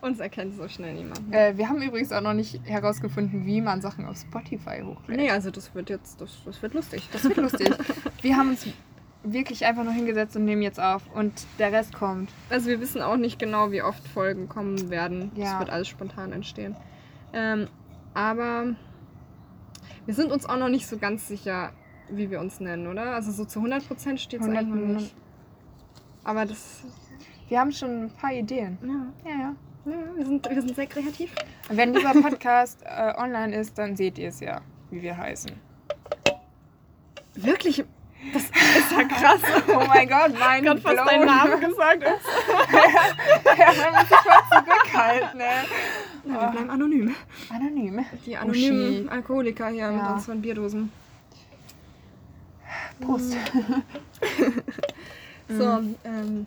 Uns 0.00 0.20
erkennt 0.20 0.54
so 0.54 0.68
schnell 0.68 0.94
niemand. 0.94 1.20
äh, 1.34 1.56
wir 1.56 1.68
haben 1.68 1.82
übrigens 1.82 2.12
auch 2.12 2.20
noch 2.20 2.32
nicht 2.34 2.60
herausgefunden, 2.64 3.46
wie 3.46 3.60
man 3.60 3.80
Sachen 3.80 4.06
auf 4.06 4.16
Spotify 4.16 4.82
hochlädt. 4.84 5.18
Nee, 5.18 5.30
also 5.30 5.50
das 5.50 5.74
wird 5.74 5.90
jetzt, 5.90 6.20
das, 6.20 6.30
das 6.44 6.62
wird 6.62 6.74
lustig. 6.74 7.08
Das 7.12 7.24
wird 7.24 7.36
lustig. 7.36 7.70
Wir 8.22 8.36
haben 8.36 8.50
uns 8.50 8.64
wirklich 9.24 9.66
einfach 9.66 9.82
nur 9.82 9.92
hingesetzt 9.92 10.36
und 10.36 10.44
nehmen 10.44 10.62
jetzt 10.62 10.78
auf. 10.78 11.02
Und 11.14 11.32
der 11.58 11.72
Rest 11.72 11.92
kommt. 11.94 12.30
Also 12.48 12.68
wir 12.68 12.80
wissen 12.80 13.02
auch 13.02 13.16
nicht 13.16 13.40
genau, 13.40 13.72
wie 13.72 13.82
oft 13.82 14.06
Folgen 14.06 14.48
kommen 14.48 14.88
werden. 14.90 15.32
Das 15.34 15.44
Ja. 15.44 15.58
wird 15.58 15.70
alles 15.70 15.88
spontan 15.88 16.30
entstehen. 16.32 16.76
Ähm, 17.32 17.66
aber 18.14 18.76
wir 20.08 20.14
sind 20.14 20.32
uns 20.32 20.46
auch 20.46 20.56
noch 20.56 20.70
nicht 20.70 20.86
so 20.86 20.96
ganz 20.96 21.28
sicher, 21.28 21.70
wie 22.08 22.30
wir 22.30 22.40
uns 22.40 22.60
nennen, 22.60 22.86
oder? 22.86 23.14
Also 23.14 23.30
so 23.30 23.44
zu 23.44 23.60
100% 23.60 24.16
steht 24.16 24.40
es 24.40 24.46
100 24.46 24.64
eigentlich 24.64 24.74
noch 24.74 25.00
nicht. 25.02 25.14
Aber 26.24 26.46
das, 26.46 26.82
Wir 27.50 27.60
haben 27.60 27.72
schon 27.72 28.04
ein 28.04 28.10
paar 28.10 28.32
Ideen. 28.32 28.78
ja, 28.82 29.30
Ja, 29.30 29.38
ja. 29.38 29.54
ja 29.84 30.16
wir, 30.16 30.24
sind, 30.24 30.48
wir 30.48 30.62
sind 30.62 30.74
sehr 30.74 30.86
kreativ. 30.86 31.34
Wenn 31.68 31.92
dieser 31.92 32.14
Podcast 32.22 32.80
äh, 32.86 33.12
online 33.18 33.54
ist, 33.54 33.76
dann 33.76 33.96
seht 33.96 34.16
ihr 34.16 34.30
es 34.30 34.40
ja, 34.40 34.62
wie 34.90 35.02
wir 35.02 35.14
heißen. 35.14 35.52
Wirklich? 37.34 37.84
Das 38.32 38.44
ist 38.44 38.90
ja 38.90 39.04
krass. 39.04 39.40
Oh 39.68 39.84
mein 39.88 40.08
Gott, 40.08 40.32
mein 40.38 40.64
Ich 40.64 40.70
hab 40.70 40.80
fast 40.80 40.96
deinen 40.96 41.26
Namen 41.26 41.60
gesagt. 41.60 42.02
ja, 42.02 43.66
man 43.66 43.92
muss 43.92 44.08
sich 44.08 44.24
mal 44.24 44.64
zurückhalten, 44.64 45.38
ne? 45.38 45.44
Na, 46.28 46.40
wir 46.42 46.48
bleiben 46.50 46.70
anonym. 46.70 47.14
Anonym. 47.50 48.04
Die 48.26 48.36
anonymen 48.36 48.88
Uschi. 49.00 49.08
Alkoholiker 49.08 49.68
hier 49.68 49.88
mit 49.90 49.98
Ja. 50.02 50.12
unseren 50.14 50.40
Bierdosen. 50.42 50.92
Prost. 53.00 53.34
So, 55.50 55.80
ähm, 56.04 56.46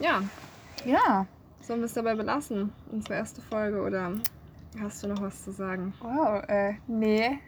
ja, 0.00 0.20
Ja. 0.84 1.26
sollen 1.60 1.78
wir 1.78 1.86
es 1.86 1.92
dabei 1.92 2.16
belassen? 2.16 2.72
Unsere 2.90 3.14
erste 3.14 3.40
Folge 3.40 3.80
oder 3.80 4.14
hast 4.80 5.04
du 5.04 5.06
noch 5.06 5.20
was 5.22 5.44
zu 5.44 5.52
sagen? 5.52 5.94
Wow, 6.00 6.42
äh, 6.48 6.74
nee. 6.88 7.38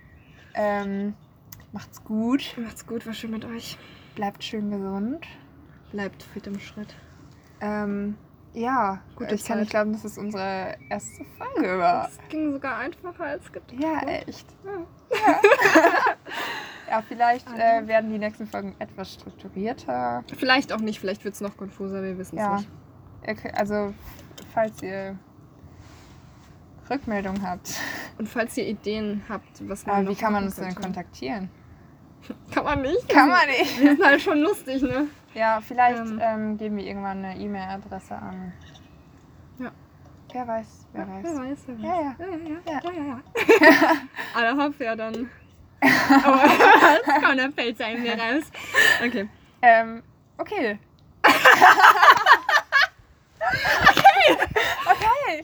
Ähm, 0.55 1.14
macht's 1.73 2.05
gut. 2.05 2.55
Macht's 2.62 2.87
gut, 2.87 3.05
war 3.07 3.12
schön 3.12 3.33
mit 3.33 3.44
euch. 3.44 3.77
Bleibt 4.14 4.44
schön 4.44 4.71
gesund. 4.71 5.27
Bleibt 5.90 6.23
fit 6.23 6.47
im 6.47 6.61
Schritt. 6.61 6.94
Ähm, 7.61 8.16
ja, 8.55 9.01
Gute 9.17 9.35
ich 9.35 9.45
kann 9.45 9.61
nicht 9.61 9.71
glauben, 9.71 9.93
dass 9.93 10.05
es 10.05 10.19
unsere 10.19 10.77
erste 10.89 11.25
Folge 11.37 11.79
war. 11.79 12.05
Das 12.05 12.19
ging 12.29 12.53
sogar 12.53 12.79
einfacher 12.79 13.25
als 13.25 13.51
gedacht. 13.53 13.73
Ja, 13.81 14.01
echt. 14.07 14.47
Ja. 14.65 15.41
Ja, 16.91 17.03
vielleicht 17.07 17.47
äh, 17.53 17.87
werden 17.87 18.11
die 18.11 18.19
nächsten 18.19 18.47
Folgen 18.47 18.75
etwas 18.79 19.13
strukturierter. 19.13 20.25
Vielleicht 20.39 20.73
auch 20.73 20.79
nicht, 20.81 21.01
vielleicht 21.01 21.23
wird 21.23 21.35
es 21.35 21.43
noch 21.43 21.55
konfuser, 21.55 22.03
wir 22.03 22.17
wissen 22.17 22.39
es 22.39 22.43
Ja. 22.45 22.57
nicht. 22.57 22.69
Okay, 23.27 23.53
Also, 23.55 23.93
falls 24.55 24.83
ihr 24.83 25.19
Rückmeldung 26.89 27.43
habt, 27.43 27.75
Und 28.17 28.27
falls 28.29 28.57
ihr 28.57 28.67
Ideen 28.67 29.23
habt, 29.29 29.69
was 29.69 29.85
man 29.85 29.97
aber 29.97 30.09
wie 30.11 30.15
kann 30.15 30.33
man 30.33 30.45
uns 30.45 30.57
denn 30.57 30.75
kontaktieren? 30.75 31.51
Kann 32.52 32.64
man 32.64 32.83
nicht. 32.83 33.09
Kann 33.09 33.28
man 33.28 33.46
nicht. 33.46 33.81
Wir 33.81 33.90
sind 33.96 34.04
halt 34.04 34.20
schon 34.20 34.38
lustig, 34.40 34.83
ne? 34.83 35.07
Ja, 35.35 35.61
vielleicht 35.61 35.98
Ähm. 35.98 36.20
ähm, 36.22 36.59
geben 36.59 36.76
wir 36.78 36.85
irgendwann 36.85 37.24
eine 37.24 37.37
E-Mail-Adresse 37.38 38.16
an. 38.16 38.52
Ja. 39.59 39.70
Wer 40.33 40.48
weiß, 40.48 40.87
wer 40.92 41.07
weiß. 41.09 41.22
Wer 41.22 41.37
weiß, 41.37 41.59
wer 41.66 41.78
weiß. 41.78 41.85
Ja, 41.85 42.00
ja. 42.00 42.16
ja, 42.18 42.26
ja, 42.26 42.37
Ja. 42.66 42.81
ja, 42.83 42.92
ja, 42.92 43.20
ja. 43.70 43.92
Alle 44.35 44.57
hopp, 44.64 44.81
ja 44.81 44.96
dann. 44.96 45.31
Aber 46.24 46.42
jetzt 46.44 47.22
kommt 47.24 47.38
der 47.38 47.48
Pelz 47.50 47.81
ein 47.81 48.02
mir 48.02 48.14
raus. 48.14 48.44
Okay. 49.07 49.28
Ähm, 49.62 50.02
okay. 50.38 50.78
okay. 51.22 51.33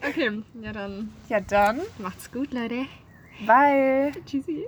Okay, 0.06 0.42
ja 0.60 0.72
dann 0.72 1.12
Ja, 1.28 1.40
dann. 1.40 1.80
macht's 1.98 2.30
gut, 2.32 2.52
Leute. 2.52 2.86
Bye. 3.46 4.12
Tschüssi. 4.26 4.64